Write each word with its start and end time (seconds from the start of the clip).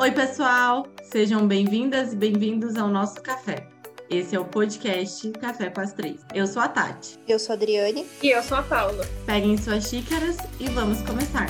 Oi, 0.00 0.12
pessoal! 0.12 0.86
Sejam 1.02 1.48
bem-vindas 1.48 2.12
e 2.12 2.16
bem-vindos 2.16 2.76
ao 2.76 2.86
nosso 2.86 3.20
café. 3.20 3.66
Esse 4.08 4.36
é 4.36 4.38
o 4.38 4.44
podcast 4.44 5.28
Café 5.32 5.70
com 5.70 5.80
as 5.80 5.92
Três. 5.92 6.24
Eu 6.32 6.46
sou 6.46 6.62
a 6.62 6.68
Tati. 6.68 7.18
Eu 7.26 7.36
sou 7.36 7.54
a 7.54 7.56
Adriane. 7.56 8.06
E 8.22 8.28
eu 8.28 8.40
sou 8.44 8.58
a 8.58 8.62
Paula. 8.62 9.04
Peguem 9.26 9.56
suas 9.56 9.88
xícaras 9.88 10.36
e 10.60 10.68
vamos 10.68 11.02
começar. 11.02 11.48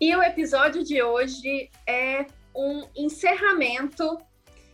E 0.00 0.16
o 0.16 0.20
episódio 0.20 0.82
de 0.82 1.00
hoje 1.00 1.70
é 1.86 2.26
um 2.52 2.82
encerramento 2.96 4.18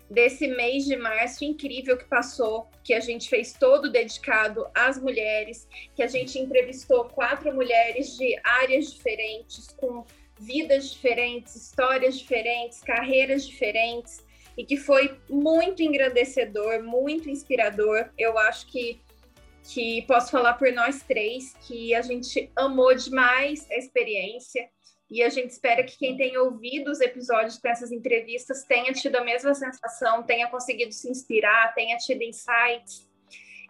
desse 0.09 0.49
mês 0.49 0.87
de 0.87 0.97
março 0.97 1.45
incrível 1.45 1.99
que 1.99 2.07
passou, 2.07 2.71
que 2.83 2.95
a 2.95 3.01
gente 3.01 3.29
fez 3.29 3.53
todo 3.53 3.93
dedicado 3.93 4.67
às 4.75 4.99
mulheres, 4.99 5.69
que 5.95 6.03
a 6.03 6.07
gente 6.07 6.39
entrevistou 6.39 7.05
quatro 7.05 7.55
mulheres 7.55 8.17
de 8.17 8.35
áreas 8.43 8.91
diferentes, 8.91 9.69
com 9.77 10.07
vidas 10.43 10.91
diferentes, 10.91 11.55
histórias 11.55 12.19
diferentes, 12.19 12.81
carreiras 12.81 13.47
diferentes, 13.47 14.25
e 14.57 14.65
que 14.65 14.77
foi 14.77 15.19
muito 15.31 15.83
engrandecedor, 15.83 16.83
muito 16.83 17.31
inspirador. 17.31 18.11
Eu 18.19 18.37
acho 18.39 18.67
que 18.67 19.01
que 19.65 20.03
posso 20.09 20.33
falar 20.33 20.55
por 20.55 20.73
nós 20.73 21.05
três 21.05 21.55
que 21.61 21.95
a 21.95 22.03
gente 22.03 22.51
amou 22.57 22.93
demais 22.97 23.71
a 23.71 23.77
experiência 23.77 24.69
e 25.09 25.23
a 25.23 25.29
gente 25.29 25.51
espera 25.51 25.85
que 25.85 25.97
quem 25.97 26.17
tenha 26.17 26.43
ouvido 26.43 26.91
os 26.91 27.01
episódios 27.01 27.59
dessas 27.59 27.93
entrevistas 27.93 28.65
tenha 28.65 28.93
tido 28.93 29.17
a 29.17 29.25
mesma 29.25 29.55
sensação, 29.55 30.23
tenha 30.23 30.49
conseguido 30.49 30.91
se 30.91 31.09
inspirar, 31.09 31.75
tenha 31.75 31.97
tido 31.99 32.23
insights. 32.23 33.09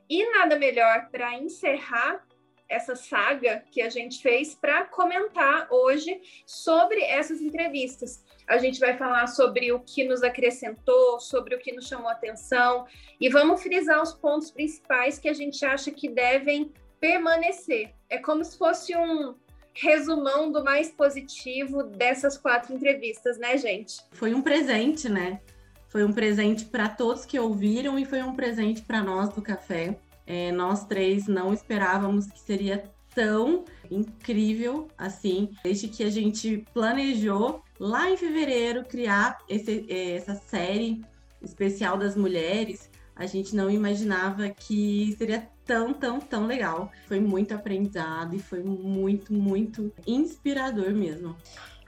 E 0.09 0.25
nada 0.30 0.57
melhor 0.57 1.09
para 1.11 1.35
encerrar 1.35 2.24
essa 2.73 2.96
saga 2.96 3.62
que 3.70 3.82
a 3.82 3.90
gente 3.90 4.23
fez 4.23 4.54
para 4.54 4.87
comentar 4.87 5.68
hoje 5.70 6.20
sobre 6.46 7.02
essas 7.02 7.40
entrevistas. 7.40 8.24
A 8.48 8.56
gente 8.56 8.80
vai 8.80 8.96
falar 8.96 9.26
sobre 9.26 9.73
o 9.73 9.80
que 9.80 10.04
nos 10.04 10.23
acrescentou, 10.23 11.20
sobre 11.20 11.54
o 11.54 11.59
que 11.59 11.73
nos 11.73 11.87
chamou 11.87 12.09
atenção 12.09 12.87
e 13.20 13.28
vamos 13.28 13.62
frisar 13.62 14.02
os 14.02 14.12
pontos 14.15 14.50
principais 14.50 15.18
que 15.18 15.28
a 15.28 15.34
gente 15.34 15.65
acha 15.65 15.90
que 15.90 16.09
devem 16.09 16.73
permanecer. 16.98 17.93
É 18.09 18.18
como 18.18 18.43
se 18.43 18.56
fosse 18.56 18.96
um 18.96 19.34
resumão 19.74 20.50
do 20.50 20.65
mais 20.65 20.90
positivo 20.90 21.82
dessas 21.82 22.38
quatro 22.38 22.74
entrevistas, 22.74 23.38
né, 23.38 23.56
gente? 23.56 24.00
Foi 24.12 24.34
um 24.34 24.43
presente, 24.43 25.09
né? 25.09 25.40
Foi 25.88 26.04
um 26.04 26.12
presente 26.12 26.65
para 26.65 26.88
todos 26.88 27.26
que 27.26 27.38
ouviram 27.38 27.98
e 27.98 28.04
foi 28.06 28.23
um 28.23 28.34
presente 28.34 28.80
para 28.80 29.02
nós 29.02 29.28
do 29.30 29.43
café. 29.43 29.98
É, 30.33 30.51
nós 30.51 30.87
três 30.87 31.27
não 31.27 31.52
esperávamos 31.52 32.27
que 32.27 32.41
seria 32.41 32.91
tão 33.15 33.66
incrível 33.91 34.89
assim, 34.97 35.51
desde 35.63 35.89
que 35.89 36.02
a 36.02 36.09
gente 36.09 36.65
planejou 36.73 37.63
lá 37.79 38.11
em 38.11 38.16
fevereiro 38.16 38.83
criar 38.83 39.37
esse, 39.47 39.85
é, 39.91 40.13
essa 40.13 40.35
série 40.35 41.05
especial 41.43 41.99
das 41.99 42.16
mulheres. 42.16 42.91
A 43.15 43.27
gente 43.27 43.55
não 43.55 43.71
imaginava 43.71 44.49
que 44.49 45.15
seria 45.19 45.47
tão, 45.66 45.93
tão, 45.93 46.19
tão 46.19 46.46
legal. 46.46 46.91
Foi 47.07 47.21
muito 47.21 47.52
aprendizado 47.52 48.35
e 48.35 48.39
foi 48.39 48.63
muito, 48.63 49.35
muito 49.35 49.93
inspirador 50.07 50.95
mesmo. 50.95 51.37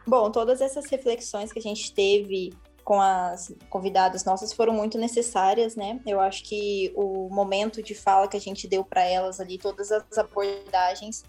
Bom, 0.06 0.30
todas 0.30 0.60
essas 0.60 0.84
reflexões 0.90 1.50
que 1.50 1.58
a 1.58 1.62
gente 1.62 1.94
teve 1.94 2.52
com 2.84 3.00
as 3.00 3.52
convidadas 3.70 4.24
nossas 4.24 4.52
foram 4.52 4.74
muito 4.74 4.98
necessárias, 4.98 5.74
né? 5.74 5.98
Eu 6.06 6.20
acho 6.20 6.44
que 6.44 6.92
o 6.94 7.28
momento 7.30 7.82
de 7.82 7.94
fala 7.94 8.28
que 8.28 8.36
a 8.36 8.40
gente 8.40 8.68
deu 8.68 8.84
para 8.84 9.02
elas 9.02 9.40
ali, 9.40 9.56
todas 9.56 9.90
as 9.90 10.18
abordagens 10.18 11.24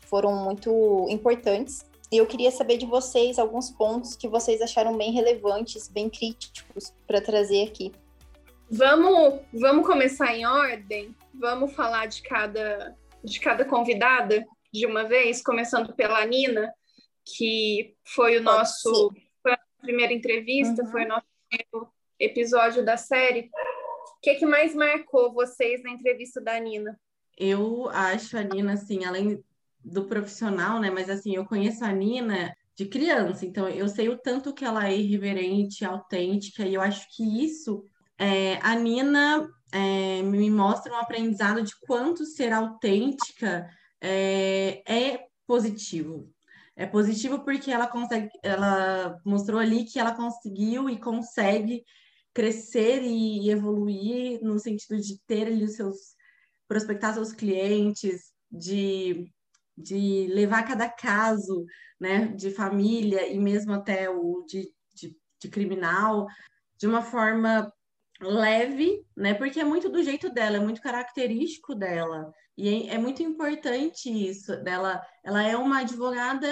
foram 0.00 0.44
muito 0.44 1.06
importantes. 1.08 1.84
E 2.12 2.18
eu 2.18 2.26
queria 2.26 2.50
saber 2.50 2.76
de 2.76 2.86
vocês 2.86 3.38
alguns 3.38 3.70
pontos 3.70 4.16
que 4.16 4.28
vocês 4.28 4.60
acharam 4.60 4.96
bem 4.96 5.12
relevantes, 5.12 5.88
bem 5.88 6.08
críticos 6.08 6.92
para 7.06 7.20
trazer 7.20 7.68
aqui. 7.68 7.90
Vamos, 8.70 9.40
vamos 9.52 9.86
começar 9.86 10.34
em 10.34 10.46
ordem. 10.46 11.14
Vamos 11.34 11.72
falar 11.72 12.06
de 12.06 12.22
cada 12.22 12.96
de 13.24 13.40
cada 13.40 13.64
convidada 13.64 14.46
de 14.72 14.86
uma 14.86 15.04
vez, 15.04 15.42
começando 15.42 15.92
pela 15.92 16.24
Nina, 16.24 16.72
que 17.24 17.94
foi 18.04 18.38
o 18.38 18.42
nosso 18.42 19.10
a 19.10 19.27
primeira 19.80 20.12
entrevista, 20.12 20.82
uhum. 20.82 20.90
foi 20.90 21.04
o 21.04 21.08
nosso 21.08 21.26
primeiro 21.48 21.92
episódio 22.18 22.84
da 22.84 22.96
série. 22.96 23.50
O 24.16 24.20
que, 24.22 24.34
que 24.34 24.46
mais 24.46 24.74
marcou 24.74 25.32
vocês 25.32 25.82
na 25.82 25.90
entrevista 25.90 26.40
da 26.40 26.58
Nina? 26.58 26.98
Eu 27.36 27.88
acho 27.90 28.36
a 28.36 28.42
Nina, 28.42 28.72
assim, 28.72 29.04
além 29.04 29.42
do 29.84 30.04
profissional, 30.04 30.80
né? 30.80 30.90
Mas 30.90 31.08
assim, 31.08 31.36
eu 31.36 31.46
conheço 31.46 31.84
a 31.84 31.92
Nina 31.92 32.54
de 32.74 32.86
criança, 32.86 33.44
então 33.44 33.68
eu 33.68 33.88
sei 33.88 34.08
o 34.08 34.16
tanto 34.16 34.54
que 34.54 34.64
ela 34.64 34.88
é 34.88 34.96
irreverente, 34.96 35.84
autêntica, 35.84 36.64
e 36.64 36.74
eu 36.74 36.80
acho 36.80 37.08
que 37.14 37.44
isso 37.44 37.84
é, 38.16 38.58
a 38.62 38.74
Nina 38.74 39.48
é, 39.72 40.22
me 40.22 40.50
mostra 40.50 40.92
um 40.92 40.96
aprendizado 40.96 41.62
de 41.62 41.72
quanto 41.86 42.24
ser 42.24 42.52
autêntica 42.52 43.68
é, 44.00 44.82
é 44.86 45.26
positivo. 45.46 46.32
É 46.78 46.86
positivo 46.86 47.40
porque 47.40 47.72
ela 47.72 47.88
consegue, 47.88 48.30
ela 48.40 49.20
mostrou 49.24 49.58
ali 49.58 49.84
que 49.84 49.98
ela 49.98 50.14
conseguiu 50.14 50.88
e 50.88 50.96
consegue 50.96 51.82
crescer 52.32 53.02
e 53.02 53.50
evoluir 53.50 54.40
no 54.40 54.60
sentido 54.60 54.96
de 55.00 55.20
ter 55.26 55.48
ali 55.48 55.64
os 55.64 55.74
seus 55.74 55.96
prospectar 56.68 57.14
seus 57.14 57.32
clientes, 57.32 58.32
de, 58.48 59.28
de 59.76 60.28
levar 60.28 60.62
cada 60.68 60.88
caso, 60.88 61.64
né, 61.98 62.28
de 62.28 62.52
família 62.52 63.26
e 63.26 63.40
mesmo 63.40 63.72
até 63.72 64.08
o 64.08 64.44
de, 64.46 64.70
de, 64.94 65.16
de 65.42 65.48
criminal 65.48 66.28
de 66.78 66.86
uma 66.86 67.02
forma 67.02 67.72
leve, 68.20 69.04
né? 69.16 69.34
Porque 69.34 69.60
é 69.60 69.64
muito 69.64 69.88
do 69.88 70.02
jeito 70.02 70.30
dela, 70.30 70.56
é 70.56 70.60
muito 70.60 70.80
característico 70.80 71.74
dela. 71.74 72.32
E 72.56 72.88
é, 72.88 72.94
é 72.94 72.98
muito 72.98 73.22
importante 73.22 74.08
isso 74.10 74.56
dela. 74.62 75.00
Ela 75.24 75.42
é 75.42 75.56
uma 75.56 75.80
advogada 75.80 76.48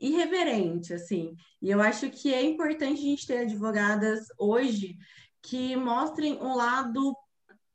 irreverente, 0.00 0.94
assim. 0.94 1.36
E 1.60 1.70
eu 1.70 1.80
acho 1.82 2.10
que 2.10 2.32
é 2.32 2.42
importante 2.42 3.00
a 3.00 3.02
gente 3.02 3.26
ter 3.26 3.38
advogadas 3.38 4.26
hoje 4.38 4.96
que 5.42 5.76
mostrem 5.76 6.38
um 6.40 6.54
lado 6.54 7.14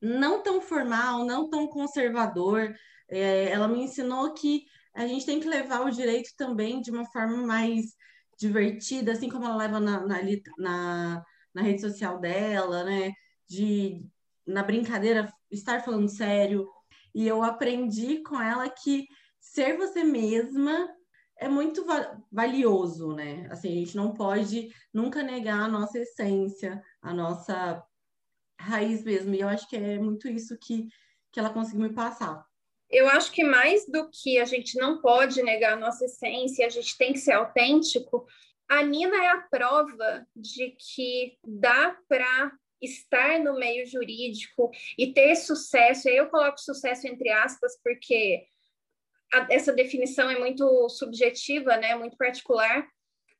não 0.01 0.41
tão 0.41 0.61
formal, 0.61 1.25
não 1.25 1.49
tão 1.49 1.67
conservador. 1.67 2.73
É, 3.09 3.49
ela 3.51 3.67
me 3.67 3.81
ensinou 3.83 4.33
que 4.33 4.63
a 4.93 5.05
gente 5.07 5.25
tem 5.25 5.39
que 5.39 5.47
levar 5.47 5.81
o 5.81 5.91
direito 5.91 6.29
também 6.37 6.81
de 6.81 6.89
uma 6.91 7.05
forma 7.05 7.37
mais 7.45 7.93
divertida, 8.39 9.11
assim 9.11 9.29
como 9.29 9.45
ela 9.45 9.55
leva 9.55 9.79
na, 9.79 10.05
na, 10.05 10.17
na, 10.57 11.23
na 11.53 11.61
rede 11.61 11.81
social 11.81 12.19
dela, 12.19 12.83
né? 12.83 13.11
De, 13.47 14.05
na 14.45 14.63
brincadeira, 14.63 15.31
estar 15.51 15.83
falando 15.83 16.09
sério. 16.09 16.69
E 17.13 17.27
eu 17.27 17.43
aprendi 17.43 18.21
com 18.23 18.41
ela 18.41 18.69
que 18.69 19.07
ser 19.39 19.77
você 19.77 20.03
mesma 20.03 20.89
é 21.37 21.47
muito 21.47 21.85
valioso, 22.31 23.13
né? 23.13 23.47
Assim, 23.51 23.69
a 23.69 23.75
gente 23.75 23.95
não 23.95 24.13
pode 24.13 24.69
nunca 24.93 25.21
negar 25.21 25.61
a 25.61 25.67
nossa 25.67 25.99
essência, 25.99 26.81
a 27.01 27.13
nossa 27.13 27.83
raiz 28.59 29.03
mesmo. 29.03 29.33
E 29.33 29.41
eu 29.41 29.47
acho 29.47 29.67
que 29.67 29.75
é 29.75 29.99
muito 29.99 30.27
isso 30.27 30.57
que, 30.57 30.87
que 31.31 31.39
ela 31.39 31.49
conseguiu 31.49 31.81
me 31.81 31.93
passar. 31.93 32.45
Eu 32.89 33.09
acho 33.09 33.31
que 33.31 33.43
mais 33.43 33.85
do 33.87 34.09
que 34.09 34.37
a 34.39 34.45
gente 34.45 34.77
não 34.77 35.01
pode 35.01 35.41
negar 35.41 35.73
a 35.73 35.79
nossa 35.79 36.05
essência, 36.05 36.65
a 36.65 36.69
gente 36.69 36.97
tem 36.97 37.13
que 37.13 37.19
ser 37.19 37.33
autêntico. 37.33 38.25
A 38.69 38.81
Nina 38.83 39.15
é 39.17 39.29
a 39.29 39.41
prova 39.41 40.25
de 40.35 40.75
que 40.79 41.37
dá 41.43 41.97
para 42.07 42.51
estar 42.81 43.39
no 43.39 43.57
meio 43.57 43.85
jurídico 43.85 44.71
e 44.97 45.13
ter 45.13 45.35
sucesso, 45.35 46.09
eu 46.09 46.27
coloco 46.27 46.59
sucesso 46.59 47.07
entre 47.07 47.29
aspas, 47.29 47.79
porque 47.83 48.45
a, 49.33 49.47
essa 49.49 49.73
definição 49.73 50.29
é 50.29 50.39
muito 50.39 50.89
subjetiva, 50.89 51.77
né, 51.77 51.95
muito 51.95 52.17
particular, 52.17 52.87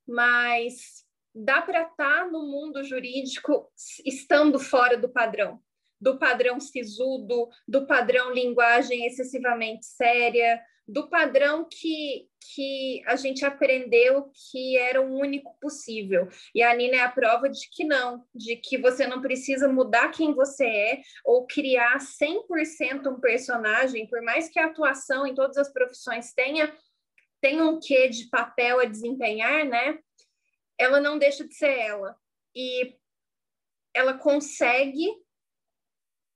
mas 0.07 1.06
dá 1.33 1.62
para 1.62 1.81
estar 1.81 2.24
tá 2.24 2.27
no 2.27 2.44
mundo 2.48 2.83
jurídico 2.83 3.69
estando 4.06 4.60
fora 4.60 4.98
do 4.98 5.10
padrão, 5.10 5.60
do 6.00 6.18
padrão 6.18 6.60
sisudo, 6.60 7.50
do 7.68 7.86
padrão 7.86 8.31
linguagem 8.31 9.06
excessivamente 9.06 9.86
séria, 9.86 10.62
do 10.88 11.10
padrão 11.10 11.68
que, 11.70 12.28
que 12.54 13.02
a 13.08 13.16
gente 13.16 13.44
aprendeu 13.44 14.32
que 14.52 14.78
era 14.78 15.02
o 15.02 15.18
único 15.18 15.58
possível. 15.60 16.28
E 16.54 16.62
a 16.62 16.74
Nina 16.76 16.98
é 16.98 17.02
a 17.02 17.12
prova 17.12 17.50
de 17.50 17.68
que 17.72 17.84
não, 17.84 18.24
de 18.34 18.56
que 18.58 18.78
você 18.78 19.08
não 19.08 19.22
precisa 19.22 19.68
mudar 19.68 20.12
quem 20.12 20.34
você 20.34 20.66
é 20.66 21.02
ou 21.24 21.48
criar 21.48 21.98
100% 21.98 23.08
um 23.08 23.20
personagem, 23.20 24.08
por 24.08 24.22
mais 24.22 24.48
que 24.48 24.60
a 24.60 24.68
atuação 24.68 25.26
em 25.26 25.34
todas 25.34 25.58
as 25.58 25.74
profissões 25.74 26.34
tenha, 26.34 26.72
tenha 27.42 27.64
um 27.66 27.80
quê 27.80 28.08
de 28.08 28.30
papel 28.30 28.80
a 28.80 28.86
desempenhar, 28.86 29.66
né? 29.66 29.98
Ela 30.78 31.00
não 31.00 31.18
deixa 31.18 31.48
de 31.48 31.56
ser 31.56 31.80
ela. 31.80 32.16
E 32.56 32.96
ela 33.94 34.14
consegue 34.14 35.25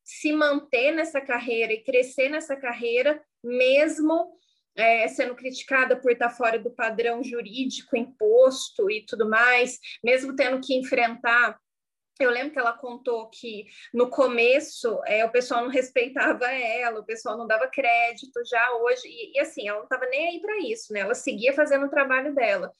se 0.09 0.33
manter 0.33 0.91
nessa 0.91 1.21
carreira 1.21 1.71
e 1.71 1.83
crescer 1.83 2.29
nessa 2.29 2.55
carreira, 2.55 3.21
mesmo 3.43 4.33
é, 4.75 5.07
sendo 5.07 5.35
criticada 5.35 5.95
por 5.95 6.11
estar 6.11 6.31
fora 6.31 6.57
do 6.57 6.71
padrão 6.71 7.23
jurídico 7.23 7.95
imposto 7.95 8.89
e 8.89 9.05
tudo 9.05 9.29
mais, 9.29 9.77
mesmo 10.03 10.35
tendo 10.35 10.59
que 10.61 10.73
enfrentar 10.73 11.59
eu 12.19 12.31
lembro 12.31 12.51
que 12.51 12.59
ela 12.59 12.73
contou 12.73 13.29
que 13.29 13.65
no 13.93 14.09
começo 14.09 14.99
é, 15.05 15.23
o 15.23 15.31
pessoal 15.31 15.61
não 15.63 15.69
respeitava 15.69 16.51
ela, 16.51 16.99
o 16.99 17.05
pessoal 17.05 17.37
não 17.37 17.47
dava 17.47 17.65
crédito 17.69 18.41
já 18.45 18.73
hoje, 18.73 19.03
e, 19.05 19.37
e 19.37 19.39
assim, 19.39 19.69
ela 19.69 19.77
não 19.77 19.85
estava 19.85 20.05
nem 20.07 20.27
aí 20.27 20.41
para 20.41 20.57
isso, 20.57 20.91
né? 20.91 20.99
Ela 20.99 21.15
seguia 21.15 21.53
fazendo 21.53 21.85
o 21.85 21.89
trabalho 21.89 22.35
dela. 22.35 22.73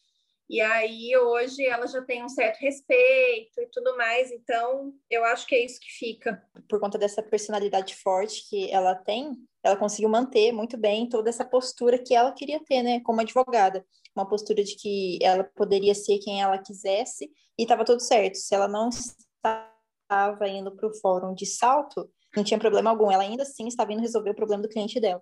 E 0.50 0.60
aí 0.62 1.16
hoje 1.16 1.64
ela 1.64 1.86
já 1.86 2.02
tem 2.02 2.24
um 2.24 2.30
certo 2.30 2.58
respeito 2.60 3.62
e 3.62 3.68
tudo 3.72 3.96
mais, 3.96 4.32
então 4.32 4.92
eu 5.08 5.24
acho 5.24 5.46
que 5.46 5.54
é 5.54 5.64
isso 5.64 5.80
que 5.80 5.92
fica. 5.92 6.42
Por 6.68 6.80
conta 6.80 6.98
dessa 6.98 7.22
personalidade 7.22 7.96
forte 7.96 8.50
que 8.50 8.72
ela 8.72 8.96
tem, 8.96 9.38
ela 9.64 9.78
conseguiu 9.78 10.10
manter 10.10 10.52
muito 10.52 10.76
bem 10.76 11.08
toda 11.08 11.30
essa 11.30 11.46
postura 11.46 12.00
que 12.00 12.16
ela 12.16 12.32
queria 12.32 12.60
ter, 12.64 12.82
né, 12.82 13.00
como 13.02 13.22
advogada, 13.22 13.86
uma 14.16 14.28
postura 14.28 14.64
de 14.64 14.76
que 14.76 15.20
ela 15.22 15.44
poderia 15.44 15.94
ser 15.94 16.18
quem 16.18 16.42
ela 16.42 16.58
quisesse 16.58 17.30
e 17.58 17.64
estava 17.64 17.86
tudo 17.86 18.02
certo. 18.02 18.36
Se 18.36 18.56
ela 18.56 18.68
não 18.68 18.90
estava 18.90 20.48
indo 20.48 20.76
para 20.76 20.88
o 20.88 20.96
fórum 20.96 21.34
de 21.36 21.46
salto, 21.46 22.10
não 22.36 22.44
tinha 22.44 22.60
problema 22.60 22.90
algum. 22.90 23.12
Ela 23.12 23.24
ainda 23.24 23.44
assim 23.44 23.68
estava 23.68 23.94
indo 23.94 24.02
resolver 24.02 24.32
o 24.32 24.36
problema 24.36 24.64
do 24.64 24.70
cliente 24.70 25.00
dela. 25.00 25.22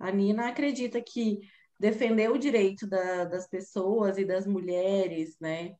A 0.00 0.10
Nina 0.10 0.48
acredita 0.48 1.00
que 1.00 1.40
defender 1.84 2.30
o 2.30 2.38
direito 2.38 2.86
da, 2.86 3.26
das 3.26 3.46
pessoas 3.46 4.16
e 4.16 4.24
das 4.24 4.46
mulheres, 4.46 5.36
né, 5.38 5.76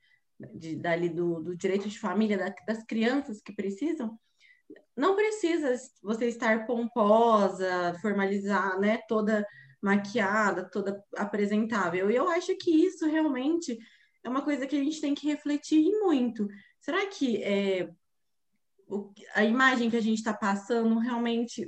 de, 0.55 0.77
dali 0.77 1.09
do, 1.09 1.41
do 1.41 1.57
direito 1.57 1.89
de 1.89 1.99
família, 1.99 2.37
da, 2.37 2.55
das 2.67 2.85
crianças 2.85 3.41
que 3.41 3.55
precisam, 3.55 4.19
não 4.95 5.17
precisa 5.17 5.75
você 6.03 6.27
estar 6.27 6.67
pomposa, 6.67 7.95
formalizar, 8.03 8.79
né, 8.79 8.99
toda 9.09 9.47
maquiada, 9.81 10.69
toda 10.71 11.03
apresentável. 11.17 12.11
E 12.11 12.17
eu 12.17 12.29
acho 12.29 12.55
que 12.59 12.71
isso 12.71 13.07
realmente 13.07 13.79
é 14.23 14.29
uma 14.29 14.43
coisa 14.43 14.67
que 14.67 14.77
a 14.77 14.85
gente 14.85 15.01
tem 15.01 15.15
que 15.15 15.27
refletir 15.27 15.91
muito. 16.01 16.47
Será 16.81 17.07
que 17.07 17.43
é, 17.43 17.89
o, 18.87 19.11
a 19.35 19.43
imagem 19.43 19.89
que 19.89 19.97
a 19.97 20.03
gente 20.03 20.19
está 20.19 20.35
passando 20.35 20.99
realmente, 20.99 21.67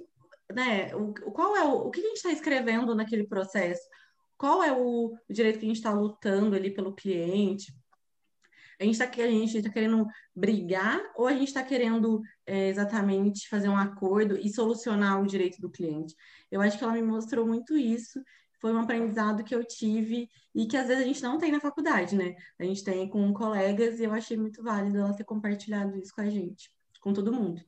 né, 0.52 0.94
o, 0.94 1.14
qual 1.32 1.56
é 1.56 1.64
o, 1.64 1.86
o 1.86 1.90
que 1.90 2.00
a 2.00 2.02
gente 2.02 2.16
está 2.16 2.30
escrevendo 2.30 2.94
naquele 2.94 3.26
processo? 3.26 3.88
Qual 4.36 4.62
é 4.62 4.72
o, 4.72 5.16
direito 5.28 5.58
que 5.58 5.64
a 5.64 5.68
gente 5.68 5.76
está 5.76 5.92
lutando 5.92 6.54
ali 6.54 6.70
pelo 6.70 6.94
cliente? 6.94 7.72
A 8.78 8.84
gente 8.84 8.92
está 8.92 9.06
tá 9.06 9.72
querendo 9.72 10.06
brigar 10.34 11.00
ou 11.16 11.26
a 11.26 11.32
gente 11.32 11.48
está 11.48 11.62
querendo 11.62 12.20
é, 12.44 12.68
exatamente 12.68 13.48
fazer 13.48 13.68
um 13.68 13.76
acordo 13.76 14.36
e 14.36 14.52
solucionar 14.52 15.22
o 15.22 15.26
direito 15.26 15.60
do 15.60 15.70
cliente? 15.70 16.14
Eu 16.50 16.60
acho 16.60 16.76
que 16.76 16.84
ela 16.84 16.92
me 16.92 17.02
mostrou 17.02 17.46
muito 17.46 17.76
isso. 17.76 18.22
Foi 18.60 18.72
um 18.72 18.80
aprendizado 18.80 19.44
que 19.44 19.54
eu 19.54 19.64
tive 19.64 20.28
e 20.54 20.66
que 20.66 20.76
às 20.76 20.88
vezes 20.88 21.02
a 21.02 21.06
gente 21.06 21.22
não 21.22 21.38
tem 21.38 21.52
na 21.52 21.60
faculdade, 21.60 22.16
né? 22.16 22.34
A 22.58 22.64
gente 22.64 22.84
tem 22.84 23.08
com 23.08 23.32
colegas 23.32 23.98
e 23.98 24.04
eu 24.04 24.12
achei 24.12 24.36
muito 24.36 24.62
válido 24.62 24.98
ela 24.98 25.14
ter 25.14 25.24
compartilhado 25.24 25.96
isso 25.96 26.14
com 26.14 26.20
a 26.20 26.28
gente, 26.28 26.70
com 27.00 27.12
todo 27.12 27.32
mundo. 27.32 27.62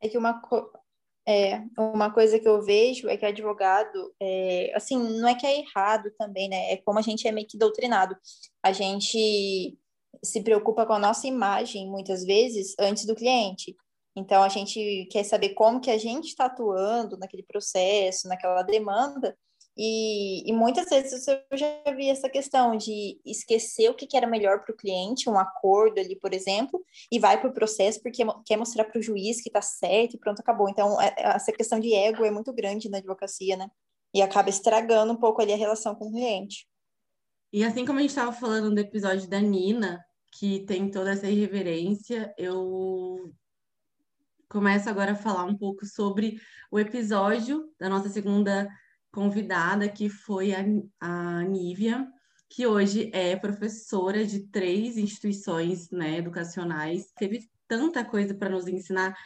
É 0.00 0.08
que 0.08 0.18
uma, 0.18 0.42
é, 1.26 1.62
uma 1.78 2.12
coisa 2.12 2.38
que 2.38 2.48
eu 2.48 2.62
vejo 2.62 3.08
é 3.08 3.16
que 3.16 3.24
advogado, 3.24 4.12
é, 4.20 4.72
assim, 4.74 4.96
não 4.96 5.28
é 5.28 5.34
que 5.34 5.46
é 5.46 5.60
errado 5.60 6.10
também, 6.18 6.48
né? 6.48 6.72
É 6.72 6.76
como 6.78 6.98
a 6.98 7.02
gente 7.02 7.26
é 7.28 7.32
meio 7.32 7.46
que 7.46 7.56
doutrinado. 7.56 8.16
A 8.62 8.72
gente 8.72 9.78
se 10.22 10.42
preocupa 10.42 10.84
com 10.84 10.92
a 10.94 10.98
nossa 10.98 11.26
imagem, 11.26 11.88
muitas 11.88 12.24
vezes, 12.24 12.74
antes 12.78 13.06
do 13.06 13.14
cliente. 13.14 13.76
Então, 14.16 14.42
a 14.42 14.48
gente 14.48 15.08
quer 15.10 15.24
saber 15.24 15.50
como 15.50 15.80
que 15.80 15.90
a 15.90 15.98
gente 15.98 16.26
está 16.26 16.46
atuando 16.46 17.16
naquele 17.16 17.42
processo, 17.44 18.28
naquela 18.28 18.62
demanda, 18.62 19.36
e, 19.76 20.50
e, 20.50 20.52
muitas 20.52 20.90
vezes 20.90 21.26
eu 21.26 21.56
já 21.56 21.66
vi 21.96 22.10
essa 22.10 22.28
questão 22.28 22.76
de 22.76 23.18
esquecer 23.24 23.88
o 23.88 23.94
que, 23.94 24.06
que 24.06 24.16
era 24.16 24.26
melhor 24.26 24.62
para 24.62 24.74
o 24.74 24.76
cliente, 24.76 25.30
um 25.30 25.38
acordo 25.38 25.98
ali, 25.98 26.14
por 26.14 26.34
exemplo, 26.34 26.84
e 27.10 27.18
vai 27.18 27.40
para 27.40 27.48
o 27.48 27.54
processo 27.54 28.02
porque 28.02 28.22
quer 28.44 28.58
mostrar 28.58 28.84
para 28.84 28.98
o 28.98 29.02
juiz 29.02 29.40
que 29.40 29.48
está 29.48 29.62
certo 29.62 30.14
e 30.14 30.18
pronto, 30.18 30.40
acabou. 30.40 30.68
Então, 30.68 31.00
é, 31.00 31.14
é, 31.16 31.22
essa 31.36 31.52
questão 31.52 31.80
de 31.80 31.94
ego 31.94 32.22
é 32.24 32.30
muito 32.30 32.52
grande 32.52 32.90
na 32.90 32.98
advocacia, 32.98 33.56
né? 33.56 33.70
E 34.12 34.20
acaba 34.20 34.50
estragando 34.50 35.12
um 35.12 35.16
pouco 35.16 35.40
ali 35.40 35.54
a 35.54 35.56
relação 35.56 35.94
com 35.94 36.08
o 36.08 36.12
cliente. 36.12 36.66
E 37.50 37.64
assim 37.64 37.86
como 37.86 37.98
a 37.98 38.02
gente 38.02 38.10
estava 38.10 38.32
falando 38.32 38.70
no 38.70 38.78
episódio 38.78 39.26
da 39.28 39.40
Nina, 39.40 40.04
que 40.32 40.66
tem 40.66 40.90
toda 40.90 41.12
essa 41.12 41.28
irreverência, 41.28 42.34
eu 42.36 43.32
começo 44.50 44.86
agora 44.90 45.12
a 45.12 45.16
falar 45.16 45.44
um 45.44 45.56
pouco 45.56 45.86
sobre 45.86 46.36
o 46.70 46.78
episódio 46.78 47.72
da 47.80 47.88
nossa 47.88 48.10
segunda 48.10 48.68
convidada, 49.12 49.88
que 49.88 50.08
foi 50.08 50.52
a, 50.54 50.64
a 51.00 51.42
Nívia, 51.44 52.08
que 52.48 52.66
hoje 52.66 53.10
é 53.12 53.36
professora 53.36 54.26
de 54.26 54.40
três 54.48 54.96
instituições 54.96 55.90
né, 55.90 56.18
educacionais. 56.18 57.12
Teve 57.18 57.48
tanta 57.68 58.04
coisa 58.04 58.34
para 58.34 58.50
nos 58.50 58.66
ensinar, 58.66 59.16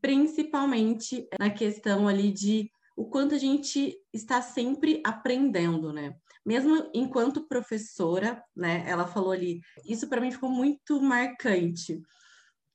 principalmente 0.00 1.28
na 1.38 1.50
questão 1.50 2.08
ali 2.08 2.32
de 2.32 2.70
o 2.96 3.06
quanto 3.06 3.34
a 3.34 3.38
gente 3.38 3.96
está 4.12 4.42
sempre 4.42 5.00
aprendendo, 5.04 5.92
né? 5.92 6.14
Mesmo 6.44 6.90
enquanto 6.92 7.46
professora, 7.46 8.42
né? 8.54 8.84
Ela 8.86 9.06
falou 9.06 9.30
ali, 9.30 9.60
isso 9.86 10.08
para 10.08 10.20
mim 10.20 10.30
ficou 10.30 10.50
muito 10.50 11.00
marcante. 11.00 11.94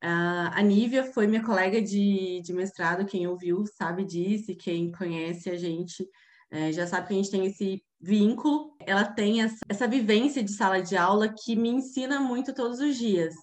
Uh, 0.03 0.49
a 0.53 0.61
Nívia 0.61 1.03
foi 1.03 1.27
minha 1.27 1.43
colega 1.43 1.81
de, 1.81 2.41
de 2.41 2.53
mestrado, 2.53 3.05
quem 3.05 3.27
ouviu 3.27 3.65
sabe 3.65 4.05
disso, 4.05 4.55
quem 4.55 4.91
conhece 4.91 5.49
a 5.49 5.57
gente 5.57 6.07
é, 6.51 6.71
já 6.71 6.88
sabe 6.88 7.07
que 7.07 7.13
a 7.13 7.17
gente 7.17 7.31
tem 7.31 7.45
esse 7.45 7.83
vínculo, 7.99 8.75
ela 8.85 9.03
tem 9.03 9.41
essa, 9.41 9.57
essa 9.67 9.88
vivência 9.88 10.44
de 10.44 10.51
sala 10.53 10.81
de 10.81 10.95
aula 10.95 11.33
que 11.33 11.55
me 11.55 11.69
ensina 11.69 12.19
muito 12.19 12.53
todos 12.53 12.79
os 12.79 12.95
dias. 12.97 13.33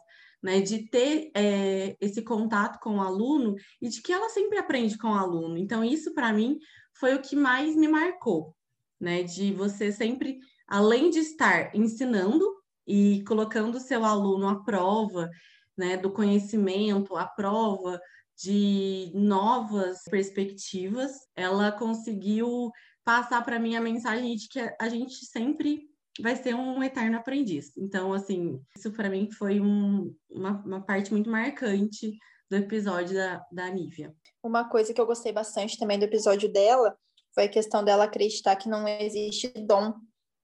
Né, 0.42 0.60
de 0.60 0.90
ter 0.90 1.30
é, 1.34 1.96
esse 1.98 2.20
contato 2.20 2.78
com 2.78 2.98
o 2.98 3.00
aluno 3.00 3.54
e 3.80 3.88
de 3.88 4.02
que 4.02 4.12
ela 4.12 4.28
sempre 4.28 4.58
aprende 4.58 4.98
com 4.98 5.08
o 5.08 5.14
aluno. 5.14 5.56
Então, 5.56 5.82
isso 5.82 6.12
para 6.12 6.34
mim 6.34 6.58
foi 6.98 7.14
o 7.14 7.22
que 7.22 7.34
mais 7.34 7.74
me 7.74 7.88
marcou, 7.88 8.54
né? 9.00 9.22
De 9.22 9.54
você 9.54 9.90
sempre, 9.90 10.38
além 10.68 11.08
de 11.08 11.20
estar 11.20 11.74
ensinando 11.74 12.44
e 12.86 13.24
colocando 13.26 13.76
o 13.76 13.80
seu 13.80 14.04
aluno 14.04 14.46
à 14.46 14.62
prova, 14.62 15.30
né, 15.78 15.96
do 15.96 16.12
conhecimento, 16.12 17.16
à 17.16 17.24
prova 17.26 17.98
de 18.36 19.12
novas 19.14 20.02
perspectivas, 20.10 21.12
ela 21.36 21.72
conseguiu 21.72 22.70
passar 23.04 23.44
para 23.44 23.58
mim 23.58 23.76
a 23.76 23.80
mensagem 23.80 24.34
de 24.34 24.48
que 24.48 24.58
a 24.80 24.88
gente 24.88 25.24
sempre 25.26 25.88
vai 26.20 26.36
ser 26.36 26.54
um 26.54 26.82
eterno 26.82 27.18
aprendiz. 27.18 27.76
Então, 27.76 28.12
assim, 28.12 28.60
isso 28.76 28.92
para 28.92 29.10
mim 29.10 29.30
foi 29.30 29.60
um, 29.60 30.14
uma, 30.30 30.62
uma, 30.64 30.80
parte 30.80 31.12
muito 31.12 31.28
marcante 31.28 32.16
do 32.50 32.56
episódio 32.56 33.14
da, 33.14 33.44
da 33.50 33.68
Nívia. 33.70 34.14
Uma 34.42 34.68
coisa 34.68 34.94
que 34.94 35.00
eu 35.00 35.06
gostei 35.06 35.32
bastante 35.32 35.78
também 35.78 35.98
do 35.98 36.04
episódio 36.04 36.52
dela 36.52 36.96
foi 37.34 37.44
a 37.44 37.48
questão 37.48 37.84
dela 37.84 38.04
acreditar 38.04 38.54
que 38.56 38.68
não 38.68 38.86
existe 38.86 39.48
dom 39.48 39.92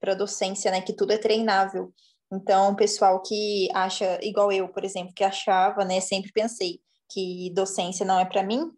para 0.00 0.14
docência, 0.14 0.70
né? 0.70 0.80
Que 0.80 0.92
tudo 0.92 1.12
é 1.12 1.18
treinável. 1.18 1.92
Então, 2.32 2.72
o 2.72 2.76
pessoal 2.76 3.22
que 3.22 3.68
acha, 3.72 4.18
igual 4.22 4.50
eu, 4.50 4.68
por 4.68 4.84
exemplo, 4.84 5.14
que 5.14 5.22
achava, 5.22 5.84
né? 5.84 6.00
Sempre 6.00 6.32
pensei 6.32 6.80
que 7.10 7.50
docência 7.54 8.06
não 8.06 8.18
é 8.18 8.24
para 8.24 8.42
mim, 8.42 8.70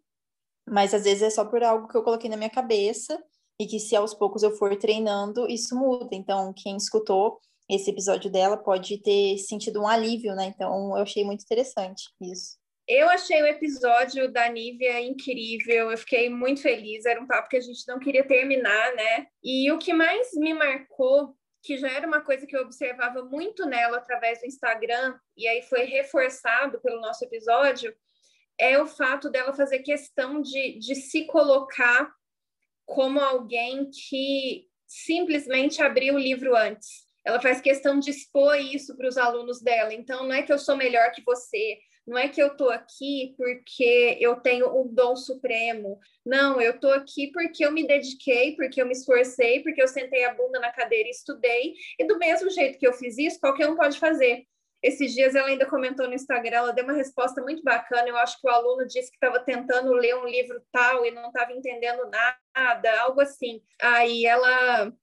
mas 0.67 0.93
às 0.93 1.03
vezes 1.03 1.23
é 1.23 1.29
só 1.29 1.45
por 1.45 1.63
algo 1.63 1.87
que 1.87 1.97
eu 1.97 2.03
coloquei 2.03 2.29
na 2.29 2.37
minha 2.37 2.49
cabeça 2.49 3.21
e 3.59 3.67
que 3.67 3.79
se 3.79 3.95
aos 3.95 4.13
poucos 4.13 4.43
eu 4.43 4.51
for 4.51 4.75
treinando, 4.77 5.47
isso 5.49 5.75
muda. 5.75 6.09
Então, 6.11 6.53
quem 6.55 6.75
escutou 6.75 7.39
esse 7.69 7.89
episódio 7.89 8.31
dela 8.31 8.57
pode 8.57 9.01
ter 9.01 9.37
sentido 9.37 9.81
um 9.81 9.87
alívio, 9.87 10.35
né? 10.35 10.45
Então, 10.45 10.97
eu 10.97 11.03
achei 11.03 11.23
muito 11.23 11.43
interessante 11.43 12.03
isso. 12.21 12.57
Eu 12.87 13.09
achei 13.09 13.41
o 13.41 13.47
episódio 13.47 14.29
da 14.29 14.49
Nívia 14.49 14.99
incrível, 14.99 15.89
eu 15.89 15.97
fiquei 15.97 16.29
muito 16.29 16.61
feliz, 16.61 17.05
era 17.05 17.21
um 17.21 17.27
papo 17.27 17.47
que 17.47 17.55
a 17.55 17.61
gente 17.61 17.87
não 17.87 17.97
queria 17.97 18.27
terminar, 18.27 18.93
né? 18.93 19.27
E 19.41 19.71
o 19.71 19.77
que 19.77 19.93
mais 19.93 20.33
me 20.33 20.53
marcou, 20.53 21.33
que 21.63 21.77
já 21.77 21.87
era 21.89 22.05
uma 22.05 22.19
coisa 22.19 22.45
que 22.45 22.55
eu 22.55 22.61
observava 22.61 23.23
muito 23.23 23.65
nela 23.65 23.97
através 23.97 24.41
do 24.41 24.47
Instagram, 24.47 25.17
e 25.37 25.47
aí 25.47 25.61
foi 25.61 25.85
reforçado 25.85 26.81
pelo 26.81 26.99
nosso 26.99 27.23
episódio, 27.23 27.95
é 28.59 28.81
o 28.81 28.87
fato 28.87 29.29
dela 29.29 29.53
fazer 29.53 29.79
questão 29.79 30.41
de, 30.41 30.77
de 30.79 30.95
se 30.95 31.25
colocar 31.25 32.11
como 32.85 33.19
alguém 33.19 33.89
que 33.89 34.67
simplesmente 34.87 35.81
abriu 35.81 36.15
o 36.15 36.19
livro 36.19 36.55
antes. 36.55 37.03
Ela 37.25 37.41
faz 37.41 37.61
questão 37.61 37.99
de 37.99 38.11
expor 38.11 38.57
isso 38.57 38.95
para 38.97 39.07
os 39.07 39.17
alunos 39.17 39.61
dela. 39.61 39.93
Então, 39.93 40.23
não 40.23 40.33
é 40.33 40.43
que 40.43 40.51
eu 40.51 40.59
sou 40.59 40.75
melhor 40.75 41.11
que 41.11 41.23
você, 41.23 41.79
não 42.05 42.17
é 42.17 42.27
que 42.27 42.41
eu 42.41 42.47
estou 42.47 42.69
aqui 42.69 43.33
porque 43.37 44.17
eu 44.19 44.35
tenho 44.35 44.77
um 44.77 44.93
dom 44.93 45.15
supremo. 45.15 45.99
Não, 46.25 46.61
eu 46.61 46.73
estou 46.73 46.91
aqui 46.91 47.31
porque 47.31 47.65
eu 47.65 47.71
me 47.71 47.87
dediquei, 47.87 48.55
porque 48.55 48.81
eu 48.81 48.85
me 48.85 48.91
esforcei, 48.91 49.63
porque 49.63 49.81
eu 49.81 49.87
sentei 49.87 50.25
a 50.25 50.33
bunda 50.33 50.59
na 50.59 50.71
cadeira 50.71 51.07
e 51.07 51.11
estudei. 51.11 51.73
E 51.97 52.05
do 52.05 52.19
mesmo 52.19 52.49
jeito 52.49 52.77
que 52.77 52.85
eu 52.85 52.93
fiz 52.93 53.17
isso, 53.17 53.39
qualquer 53.39 53.69
um 53.69 53.75
pode 53.77 53.97
fazer. 53.97 54.45
Esses 54.83 55.13
dias 55.13 55.33
ela 55.33 55.47
ainda 55.47 55.65
comentou 55.65 56.07
no 56.07 56.13
Instagram, 56.13 56.57
ela 56.57 56.73
deu 56.73 56.83
uma 56.83 56.93
resposta 56.93 57.41
muito 57.41 57.63
bacana. 57.63 58.09
Eu 58.09 58.17
acho 58.17 58.39
que 58.39 58.45
o 58.45 58.51
aluno 58.51 58.85
disse 58.85 59.09
que 59.09 59.15
estava 59.15 59.39
tentando 59.39 59.93
ler 59.93 60.15
um 60.17 60.25
livro 60.25 60.61
tal 60.73 61.05
e 61.05 61.11
não 61.11 61.27
estava 61.27 61.53
entendendo 61.53 62.09
nada, 62.53 63.01
algo 63.01 63.21
assim. 63.21 63.63
Aí 63.81 64.25
ela 64.25 64.93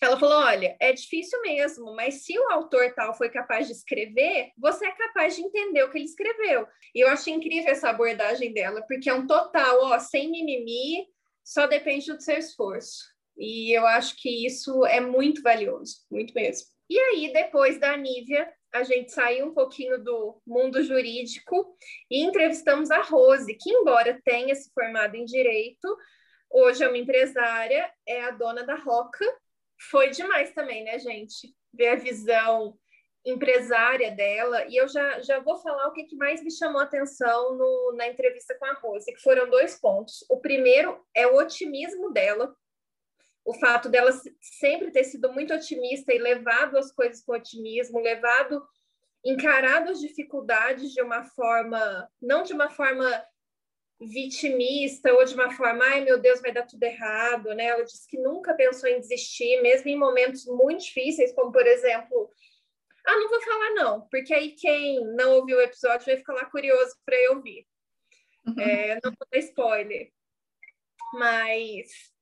ela 0.00 0.18
falou: 0.18 0.36
olha, 0.36 0.76
é 0.80 0.92
difícil 0.92 1.40
mesmo, 1.42 1.94
mas 1.94 2.24
se 2.24 2.38
o 2.38 2.50
autor 2.52 2.92
tal 2.94 3.14
foi 3.14 3.28
capaz 3.28 3.66
de 3.66 3.72
escrever, 3.72 4.50
você 4.56 4.86
é 4.86 4.92
capaz 4.92 5.34
de 5.34 5.42
entender 5.42 5.82
o 5.82 5.90
que 5.90 5.98
ele 5.98 6.04
escreveu. 6.04 6.66
E 6.94 7.00
eu 7.00 7.08
achei 7.08 7.32
incrível 7.32 7.70
essa 7.70 7.90
abordagem 7.90 8.52
dela, 8.52 8.82
porque 8.86 9.10
é 9.10 9.14
um 9.14 9.26
total, 9.26 9.80
ó, 9.82 9.98
sem 9.98 10.30
mimimi, 10.30 11.06
só 11.42 11.66
depende 11.66 12.12
do 12.12 12.20
seu 12.20 12.38
esforço. 12.38 13.04
E 13.36 13.76
eu 13.76 13.86
acho 13.86 14.16
que 14.16 14.46
isso 14.46 14.84
é 14.86 15.00
muito 15.00 15.42
valioso, 15.42 15.96
muito 16.10 16.32
mesmo. 16.34 16.68
E 16.88 16.98
aí, 16.98 17.32
depois 17.32 17.80
da 17.80 17.96
Nívia, 17.96 18.48
a 18.74 18.82
gente 18.82 19.12
saiu 19.12 19.46
um 19.46 19.54
pouquinho 19.54 20.02
do 20.02 20.42
mundo 20.44 20.82
jurídico 20.82 21.76
e 22.10 22.24
entrevistamos 22.24 22.90
a 22.90 23.00
Rose, 23.02 23.54
que, 23.54 23.70
embora 23.70 24.20
tenha 24.24 24.52
se 24.54 24.72
formado 24.74 25.14
em 25.14 25.24
direito, 25.24 25.96
hoje 26.50 26.82
é 26.82 26.88
uma 26.88 26.98
empresária, 26.98 27.88
é 28.06 28.24
a 28.24 28.32
dona 28.32 28.64
da 28.64 28.74
Roca, 28.74 29.24
foi 29.90 30.10
demais 30.10 30.52
também, 30.52 30.82
né, 30.82 30.98
gente? 30.98 31.54
Ver 31.72 31.90
a 31.90 31.96
visão 31.96 32.76
empresária 33.24 34.10
dela. 34.10 34.66
E 34.68 34.76
eu 34.76 34.88
já, 34.88 35.20
já 35.20 35.38
vou 35.38 35.56
falar 35.58 35.86
o 35.86 35.92
que, 35.92 36.04
que 36.04 36.16
mais 36.16 36.42
me 36.42 36.50
chamou 36.50 36.80
a 36.80 36.84
atenção 36.84 37.56
no, 37.56 37.94
na 37.96 38.08
entrevista 38.08 38.56
com 38.58 38.66
a 38.66 38.74
Rose, 38.74 39.12
que 39.12 39.22
foram 39.22 39.48
dois 39.48 39.80
pontos. 39.80 40.24
O 40.28 40.40
primeiro 40.40 41.00
é 41.14 41.26
o 41.28 41.36
otimismo 41.36 42.12
dela, 42.12 42.54
o 43.44 43.52
fato 43.54 43.88
dela 43.88 44.10
sempre 44.40 44.90
ter 44.90 45.04
sido 45.04 45.32
muito 45.32 45.52
otimista 45.52 46.12
e 46.12 46.18
levado 46.18 46.78
as 46.78 46.90
coisas 46.90 47.22
com 47.22 47.32
otimismo, 47.34 48.00
levado, 48.00 48.66
encarado 49.24 49.90
as 49.90 50.00
dificuldades 50.00 50.92
de 50.92 51.02
uma 51.02 51.24
forma, 51.24 52.08
não 52.20 52.42
de 52.42 52.54
uma 52.54 52.70
forma 52.70 53.06
vitimista 54.00 55.12
ou 55.12 55.24
de 55.24 55.34
uma 55.34 55.50
forma, 55.50 55.84
ai 55.84 56.00
meu 56.00 56.18
Deus, 56.18 56.40
vai 56.40 56.52
dar 56.52 56.66
tudo 56.66 56.82
errado, 56.82 57.54
né? 57.54 57.66
Ela 57.66 57.84
disse 57.84 58.08
que 58.08 58.18
nunca 58.18 58.54
pensou 58.54 58.88
em 58.88 58.98
desistir, 58.98 59.60
mesmo 59.62 59.88
em 59.88 59.96
momentos 59.96 60.46
muito 60.46 60.84
difíceis, 60.84 61.32
como 61.32 61.52
por 61.52 61.66
exemplo, 61.66 62.30
ah, 63.06 63.16
não 63.16 63.28
vou 63.28 63.40
falar 63.42 63.70
não, 63.70 64.08
porque 64.08 64.32
aí 64.32 64.52
quem 64.52 65.04
não 65.14 65.34
ouviu 65.34 65.58
o 65.58 65.62
episódio 65.62 66.06
vai 66.06 66.16
ficar 66.16 66.32
lá 66.32 66.46
curioso 66.46 66.94
para 67.04 67.16
eu 67.16 67.36
ouvir. 67.36 67.66
Uhum. 68.46 68.60
É, 68.60 68.94
não 69.02 69.12
vou 69.12 69.26
dar 69.30 69.38
spoiler. 69.38 70.10
Mas 71.14 72.13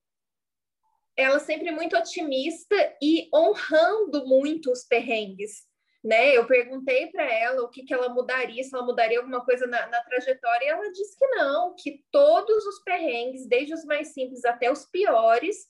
ela 1.16 1.38
sempre 1.38 1.70
muito 1.70 1.96
otimista 1.96 2.76
e 3.02 3.28
honrando 3.34 4.26
muito 4.26 4.70
os 4.70 4.84
perrengues 4.84 5.70
né? 6.02 6.36
Eu 6.36 6.46
perguntei 6.46 7.06
para 7.08 7.24
ela 7.32 7.62
o 7.62 7.68
que, 7.68 7.84
que 7.84 7.94
ela 7.94 8.08
mudaria, 8.08 8.62
se 8.64 8.74
ela 8.74 8.84
mudaria 8.84 9.18
alguma 9.18 9.44
coisa 9.44 9.66
na, 9.66 9.86
na, 9.86 10.02
trajetória, 10.02 10.64
e 10.64 10.68
ela 10.68 10.90
disse 10.90 11.16
que 11.16 11.26
não, 11.28 11.74
que 11.76 12.02
todos 12.10 12.66
os 12.66 12.82
perrengues, 12.82 13.46
desde 13.46 13.72
os 13.72 13.84
mais 13.84 14.08
simples 14.08 14.44
até 14.44 14.70
os 14.70 14.84
piores, 14.86 15.68